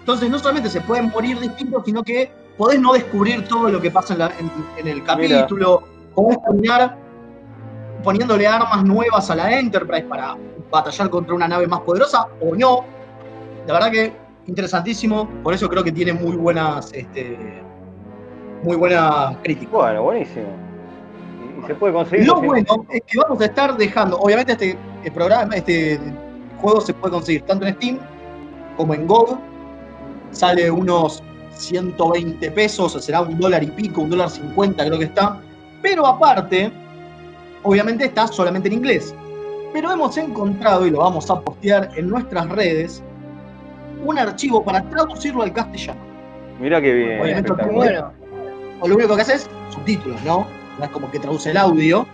[0.00, 3.90] Entonces no solamente se pueden morir distintos, sino que podés no descubrir todo lo que
[3.90, 5.84] pasa en, la- en- en el capítulo.
[6.14, 6.96] Podés terminar
[8.02, 10.36] poniéndole armas nuevas a la Enterprise para
[10.70, 12.84] batallar contra una nave más poderosa o no.
[13.66, 15.28] La verdad que interesantísimo.
[15.42, 17.38] Por eso creo que tiene muy buenas, este,
[18.64, 19.72] muy buenas críticas.
[19.72, 20.46] Bueno, buenísimo.
[21.40, 22.26] Y, y se puede conseguir.
[22.26, 26.00] Lo bueno es que vamos a estar dejando, obviamente este el programa, este
[26.60, 27.98] juego se puede conseguir tanto en Steam
[28.76, 29.38] como en GOG.
[30.32, 31.22] Sale unos
[31.52, 35.40] 120 pesos, será un dólar y pico, un dólar 50 creo que está.
[35.80, 36.72] Pero aparte,
[37.62, 39.14] obviamente está solamente en inglés.
[39.72, 43.02] Pero hemos encontrado, y lo vamos a postear en nuestras redes,
[44.04, 46.00] un archivo para traducirlo al castellano.
[46.60, 47.20] Mirá qué bien.
[47.20, 48.12] Obviamente, espectacular.
[48.80, 50.46] o lo único que hace es subtítulos, ¿no?
[50.82, 52.06] Es como que traduce el audio,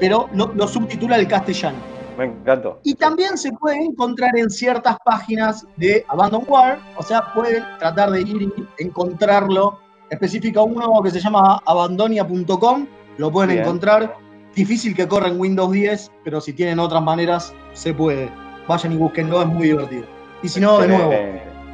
[0.00, 1.78] pero lo, lo subtitula al castellano.
[2.18, 2.80] Me encantó.
[2.82, 8.10] Y también se puede encontrar en ciertas páginas de Abandon War, o sea, pueden tratar
[8.10, 9.78] de ir y encontrarlo.
[10.10, 13.62] Específica uno que se llama abandonia.com, lo pueden Bien.
[13.62, 14.14] encontrar.
[14.54, 18.30] Difícil que corra en Windows 10, pero si tienen otras maneras, se puede.
[18.68, 20.04] Vayan y búsquenlo, es muy divertido.
[20.42, 21.10] Y si no, de nuevo,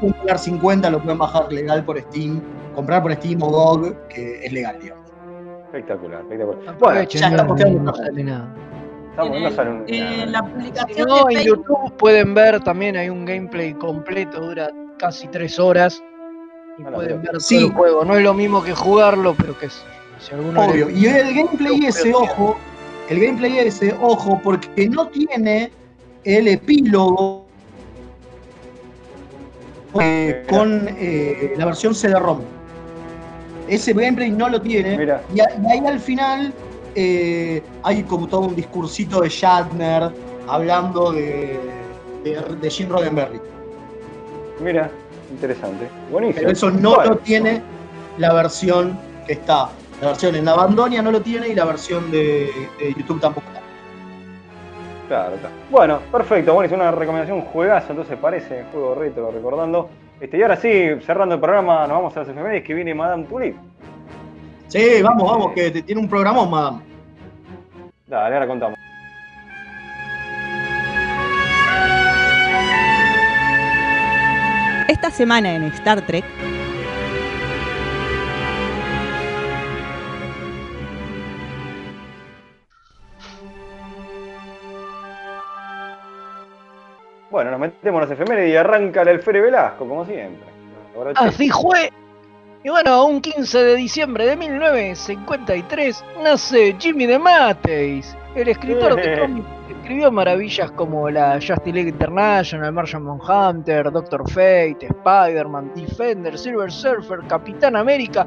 [0.01, 2.41] un dólar 50 lo pueden bajar legal por Steam,
[2.75, 5.05] comprar por Steam o GOG, que es legal, digamos.
[5.67, 6.79] Espectacular, espectacular.
[6.79, 8.55] Bueno, ya está posteando no una- sale nada.
[9.11, 13.09] estamos, no sale un- Eh, la Si publicación no, en YouTube pueden ver también, hay
[13.11, 16.01] un gameplay completo, dura casi tres horas.
[16.79, 17.57] Y A la pueden ver Sí.
[17.59, 18.05] todo el juego.
[18.05, 20.91] No es lo mismo que jugarlo, pero que si alguno le- Obvio.
[20.91, 22.57] Y el gameplay ese, ojo,
[23.09, 25.71] el gameplay ese, ojo, porque no tiene
[26.25, 27.47] el epílogo
[30.01, 32.41] eh, con eh, la versión CD-ROM.
[33.69, 34.97] Ese gameplay no lo tiene.
[34.97, 35.23] Mira.
[35.35, 36.53] Y, a- y ahí al final
[36.95, 40.11] eh, hay como todo un discursito de Shatner
[40.47, 41.59] hablando de,
[42.25, 43.41] de, de Jim Roddenberry.
[44.63, 44.91] Mira,
[45.31, 45.89] interesante.
[46.11, 46.41] Buenísimo.
[46.41, 47.63] Pero eso no Bueno, lo tiene
[48.19, 49.71] la versión que está.
[50.01, 53.61] La versión en Abandonia no lo tiene y la versión de, de YouTube tampoco está.
[55.09, 55.55] Claro, claro.
[55.71, 56.55] Bueno, perfecto.
[56.55, 59.89] Bueno, es una recomendación juegazo, entonces parece juego retro, recordando.
[60.21, 60.71] Este, y ahora sí,
[61.05, 63.57] cerrando el programa, nos vamos a las efemérides que viene Madame Tulip.
[64.69, 66.81] Sí, vamos, vamos, que te- tiene un programón, madame.
[68.07, 68.79] Dale, ahora contamos.
[74.89, 76.25] Esta semana en Star Trek,
[87.39, 90.45] Bueno, nos metemos en las efemérides y arranca el Alfere Velasco, como siempre.
[91.15, 91.89] Así fue.
[92.65, 99.47] Y bueno, un 15 de diciembre de 1953 nace Jimmy DeMatteis, el escritor de cómics
[99.69, 106.73] que escribió maravillas como la Justice League International, Martian Manhunter, Doctor Fate, Spider-Man, Defender, Silver
[106.73, 108.27] Surfer, Capitán América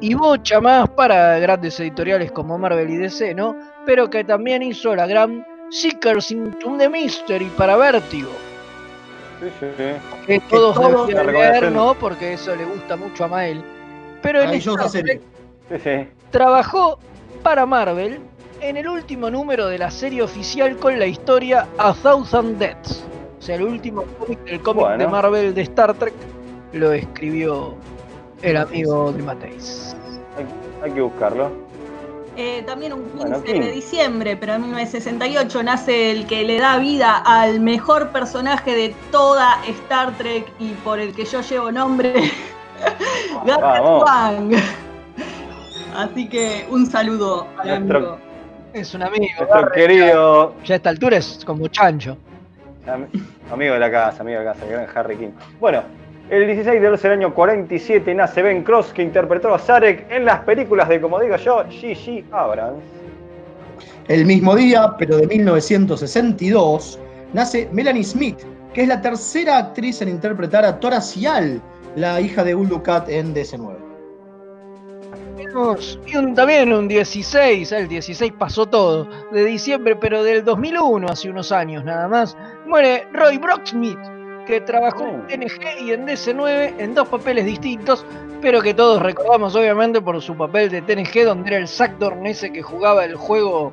[0.00, 3.54] y bocha más para grandes editoriales como Marvel y DC, ¿no?
[3.84, 8.30] Pero que también hizo la gran Seekers into the Mystery para Vértigo.
[9.40, 9.84] Sí, sí, sí.
[10.26, 11.74] Que todos deberían recomendación.
[11.74, 11.94] ¿no?
[11.94, 13.62] Porque eso le gusta mucho a Mael.
[14.22, 16.06] Pero sí.
[16.30, 16.98] trabajó
[17.42, 18.20] para Marvel
[18.60, 23.04] en el último número de la serie oficial con la historia A Thousand Deaths.
[23.38, 25.04] O sea, el último cómic del cómic Bueno.
[25.04, 26.14] de Marvel de Star Trek
[26.72, 27.74] lo escribió
[28.40, 29.94] el amigo de Mateis.
[30.38, 30.46] Hay,
[30.82, 31.50] hay que buscarlo.
[32.36, 33.60] Eh, también un 15 Bueno, King.
[33.60, 38.94] de diciembre, pero en 1968 nace el que le da vida al mejor personaje de
[39.12, 42.12] toda Star Trek y por el que yo llevo nombre,
[43.46, 44.62] Garrett.
[45.96, 48.18] Así que un saludo al Nuestro- amigo.
[48.72, 49.26] Es un amigo.
[49.38, 52.16] Nuestro querido Ya a esta altura es como chancho.
[52.88, 53.06] am-
[53.52, 55.28] amigo de la casa, amigo de la casa, el gran Harry King.
[55.60, 55.82] Bueno,
[56.30, 60.24] el 16 de enero del año 47 nace Ben Cross, que interpretó a Zarek en
[60.24, 62.24] las películas de, como digo yo, G.G.
[62.32, 62.82] Abrams.
[64.08, 66.98] El mismo día, pero de 1962,
[67.32, 68.38] nace Melanie Smith,
[68.72, 71.60] que es la tercera actriz en interpretar a Tora Sial,
[71.96, 73.76] la hija de Ulu Cat en DC9.
[75.36, 81.06] Tenemos- Y un, también un 16, el 16 pasó todo, de diciembre, pero del 2001,
[81.08, 83.98] hace unos años nada más, muere Roy Brocksmith,
[84.46, 88.04] que trabajó en TNG y en DC9 en dos papeles distintos,
[88.40, 92.52] pero que todos recordamos obviamente por su papel de TNG, donde era el Sackdorn ese
[92.52, 93.72] que jugaba el juego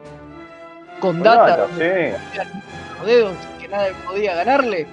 [0.99, 2.43] con Con data, sí.
[2.97, 4.86] los dedos que nadie podía ganarle.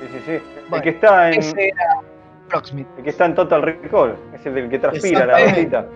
[0.00, 0.32] Sí, sí, sí.
[0.32, 1.40] el Bueno, que está en.
[1.40, 2.00] Ese era
[2.48, 2.86] Brocksmith.
[2.96, 4.16] El que está en Total Recall.
[4.34, 5.86] Es el del que transpira la gatita.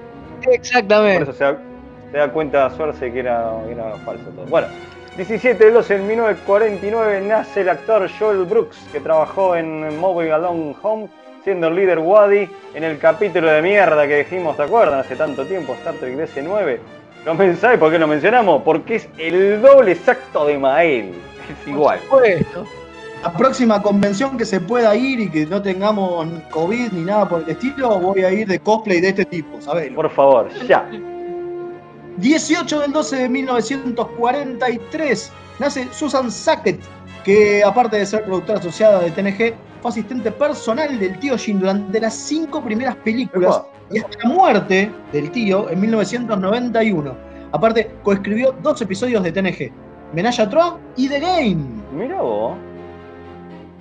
[0.50, 1.24] Exactamente.
[1.24, 1.58] Por eso se da,
[2.10, 4.46] se da cuenta Suarce que era, era falso todo.
[4.46, 4.66] Bueno,
[5.16, 10.74] 17 de 12 en 1949 nace el actor Joel Brooks, que trabajó en Moving Along
[10.82, 11.08] Home,
[11.44, 15.00] siendo el líder Wadi en el capítulo de mierda que dijimos, ¿te acuerdan?
[15.00, 16.78] Hace tanto tiempo, Star Trek DC9.
[17.26, 18.62] ¿Lo ¿Sabe por qué lo mencionamos?
[18.62, 21.12] Porque es el doble exacto de Mael.
[21.50, 22.00] Es igual.
[22.00, 22.66] Supuesto.
[23.22, 27.42] La próxima convención que se pueda ir y que no tengamos COVID ni nada por
[27.42, 29.92] el estilo, voy a ir de cosplay de este tipo, ¿sabes?
[29.92, 30.88] Por favor, ya.
[32.18, 36.80] 18 del 12 de 1943 nace Susan Sackett,
[37.24, 42.00] que aparte de ser productora asociada de TNG, fue asistente personal del tío Jim durante
[42.00, 47.14] las cinco primeras películas y hasta la muerte del tío en 1991.
[47.52, 49.72] Aparte, coescribió dos episodios de TNG,
[50.14, 51.64] Menage a Trois y The Game.
[51.92, 52.54] Mira vos.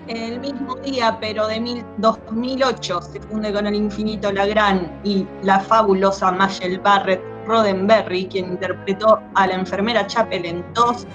[0.07, 5.25] El mismo día, pero de mil- 2008, se funde con el infinito la gran y
[5.43, 11.05] la fabulosa Michelle Barrett Roddenberry, quien interpretó a la enfermera Chapel en TOS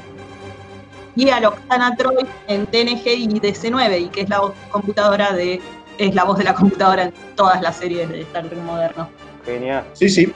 [1.15, 5.61] y a Loxana Troy en TNG y DC9, y que es la voz computadora de
[5.99, 9.09] es la voz de la computadora en todas las series de Star Trek moderno.
[9.45, 9.85] Genial.
[9.95, 10.33] Sí, sí.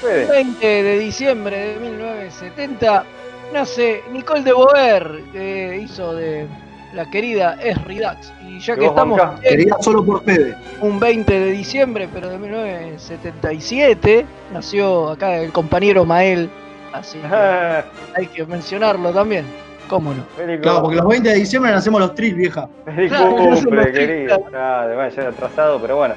[0.00, 0.26] Fede.
[0.26, 3.04] 20 de diciembre de 1970
[3.52, 6.46] nace Nicole de Boer, que hizo de
[6.92, 8.32] la querida Esri Dax.
[8.46, 10.56] Y ya que estamos Quería solo por Fede.
[10.80, 16.50] un 20 de diciembre, pero de 1977, nació acá el compañero Mael.
[16.92, 17.26] Así que
[18.16, 19.44] hay que mencionarlo también.
[19.88, 20.24] ¿Cómo no?
[20.36, 22.68] Feliz Claro, porque los 20 de diciembre nacemos los trills, vieja.
[22.84, 24.40] Feliz Claro, cumple, querido.
[24.44, 26.14] Claro, bueno, ya era atrasado, pero bueno.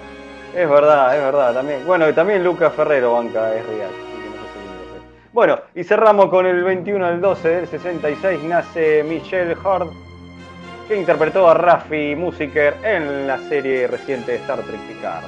[0.56, 1.86] Es verdad, es verdad también.
[1.86, 3.90] Bueno, y también Lucas Ferrero banca es real.
[3.90, 5.06] así que no sé si lo sé.
[5.34, 9.90] Bueno, y cerramos con el 21 del 12 del 66 nace Michelle Hurd,
[10.88, 15.24] que interpretó a Raffi Musiker en la serie reciente de Star Trek Picard.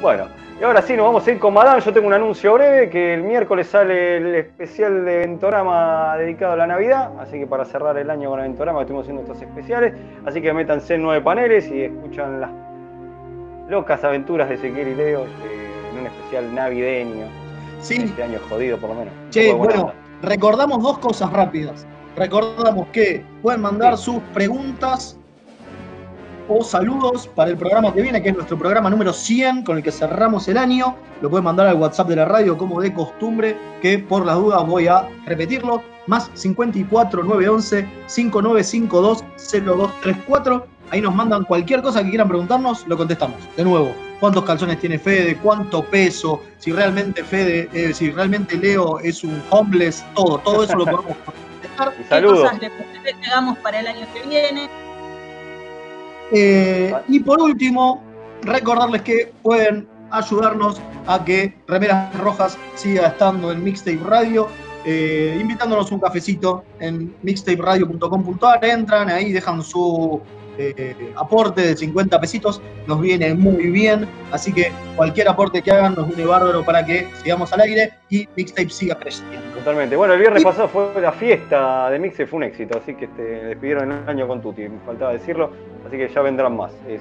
[0.00, 0.28] Bueno,
[0.60, 1.80] y ahora sí, nos vamos a ir con Madame.
[1.80, 6.56] Yo tengo un anuncio breve, que el miércoles sale el especial de Ventorama dedicado a
[6.56, 9.94] la Navidad, así que para cerrar el año con Ventorama estuvimos haciendo estos especiales,
[10.26, 12.50] así que métanse en nueve paneles y escuchan las
[13.68, 17.26] locas aventuras de Ezequiel y Leo este, en un especial navideño.
[17.80, 18.02] Sí.
[18.04, 19.14] Este año jodido por lo menos.
[19.30, 19.92] Che, bueno,
[20.22, 21.86] recordamos dos cosas rápidas.
[22.16, 25.16] Recordamos que pueden mandar sus preguntas
[26.52, 29.84] o saludos para el programa que viene, que es nuestro programa número 100, con el
[29.84, 30.96] que cerramos el año.
[31.22, 34.66] Lo pueden mandar al WhatsApp de la radio como de costumbre, que por las dudas
[34.66, 35.82] voy a repetirlo.
[36.08, 39.24] Más 54 911 5952
[39.64, 40.66] 0234.
[40.90, 43.36] Ahí nos mandan cualquier cosa que quieran preguntarnos, lo contestamos.
[43.56, 45.36] De nuevo, ¿cuántos calzones tiene Fede?
[45.36, 46.42] ¿Cuánto peso?
[46.58, 51.16] Si realmente Fede, eh, si realmente Leo es un homeless, todo, todo eso lo podemos
[51.86, 52.22] contestar.
[52.22, 52.50] Y saludos.
[52.60, 54.68] ¿Qué cosas le hagamos para el año que viene?
[56.32, 58.02] Eh, y por último,
[58.42, 64.48] recordarles que pueden ayudarnos a que Remeras Rojas siga estando en Mixtape Radio,
[64.84, 68.64] eh, invitándonos un cafecito en mixtaperadio.com.ar.
[68.64, 70.20] Entran ahí, dejan su
[70.60, 74.06] eh, aporte de 50 pesitos, nos viene muy bien.
[74.32, 78.28] Así que cualquier aporte que hagan nos viene bárbaro para que sigamos al aire y
[78.36, 79.38] Mixtape siga creciendo.
[79.58, 79.96] Totalmente.
[79.96, 83.22] Bueno, el viernes pasado fue la fiesta de Mixe, fue un éxito, así que este,
[83.22, 85.50] despidieron el año con Tuti, me faltaba decirlo,
[85.86, 86.98] así que ya vendrán más, eh,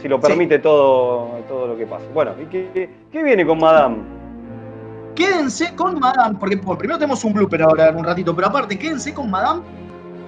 [0.00, 2.04] si, lo permite todo, todo lo que pasa.
[2.12, 3.98] Bueno, ¿y qué, qué viene con Madame?
[5.14, 8.78] Quédense con Madame, porque bueno, primero tenemos un blooper ahora en un ratito, pero aparte,
[8.78, 9.62] quédense con Madame,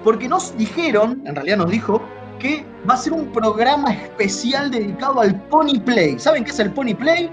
[0.03, 2.01] porque nos dijeron, en realidad nos dijo,
[2.39, 6.17] que va a ser un programa especial dedicado al Pony Play.
[6.19, 7.25] ¿Saben qué es el Pony Play?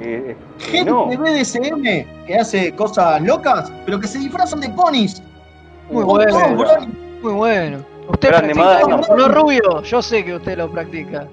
[0.00, 1.06] Eh, eh, Gente no.
[1.06, 5.22] de BDSM que hace cosas locas, pero que se disfrazan de ponis.
[5.90, 6.56] Muy bueno.
[7.22, 7.78] Muy bueno.
[8.08, 9.02] Usted Grande, practica Madame.
[9.02, 11.28] eso, no rubio, yo sé que usted lo practica.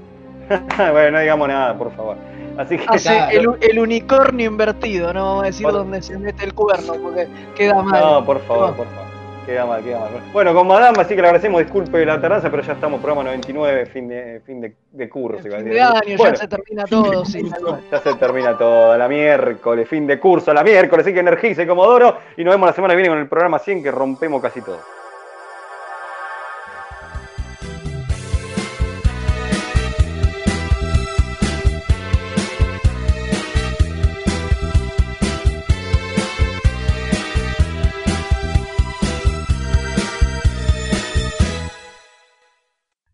[0.78, 2.16] bueno, no digamos nada, por favor.
[2.58, 6.44] Así que Hace el, el unicornio invertido, no vamos a decir Por- dónde se mete
[6.44, 8.02] el cuerno, porque queda mal.
[8.02, 9.09] No, por favor, por favor.
[9.50, 10.10] Queda mal, queda mal.
[10.32, 13.88] Bueno, con Madame, así que le agradecemos, disculpe la tardanza, pero ya estamos, programa 99,
[13.88, 15.42] fin de, fin de, de curso.
[15.42, 17.26] Fin de año, Bueno, ya se termina todo.
[17.26, 17.42] sí.
[17.92, 22.16] Ya se termina todo, la miércoles, fin de curso, la miércoles, así que energice Comodoro
[22.38, 24.82] y nos vemos la semana que viene con el programa 100 que rompemos casi todo.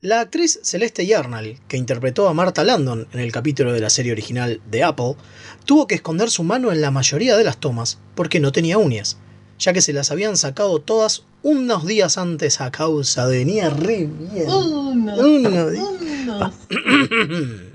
[0.05, 4.11] La actriz Celeste Yarnall, que interpretó a Martha Landon en el capítulo de la serie
[4.11, 5.15] original de Apple,
[5.65, 9.17] tuvo que esconder su mano en la mayoría de las tomas porque no tenía uñas,
[9.57, 14.05] ya que se las habían sacado todas unos días antes a causa de venía re
[14.05, 14.47] bien.
[14.47, 15.71] Uno,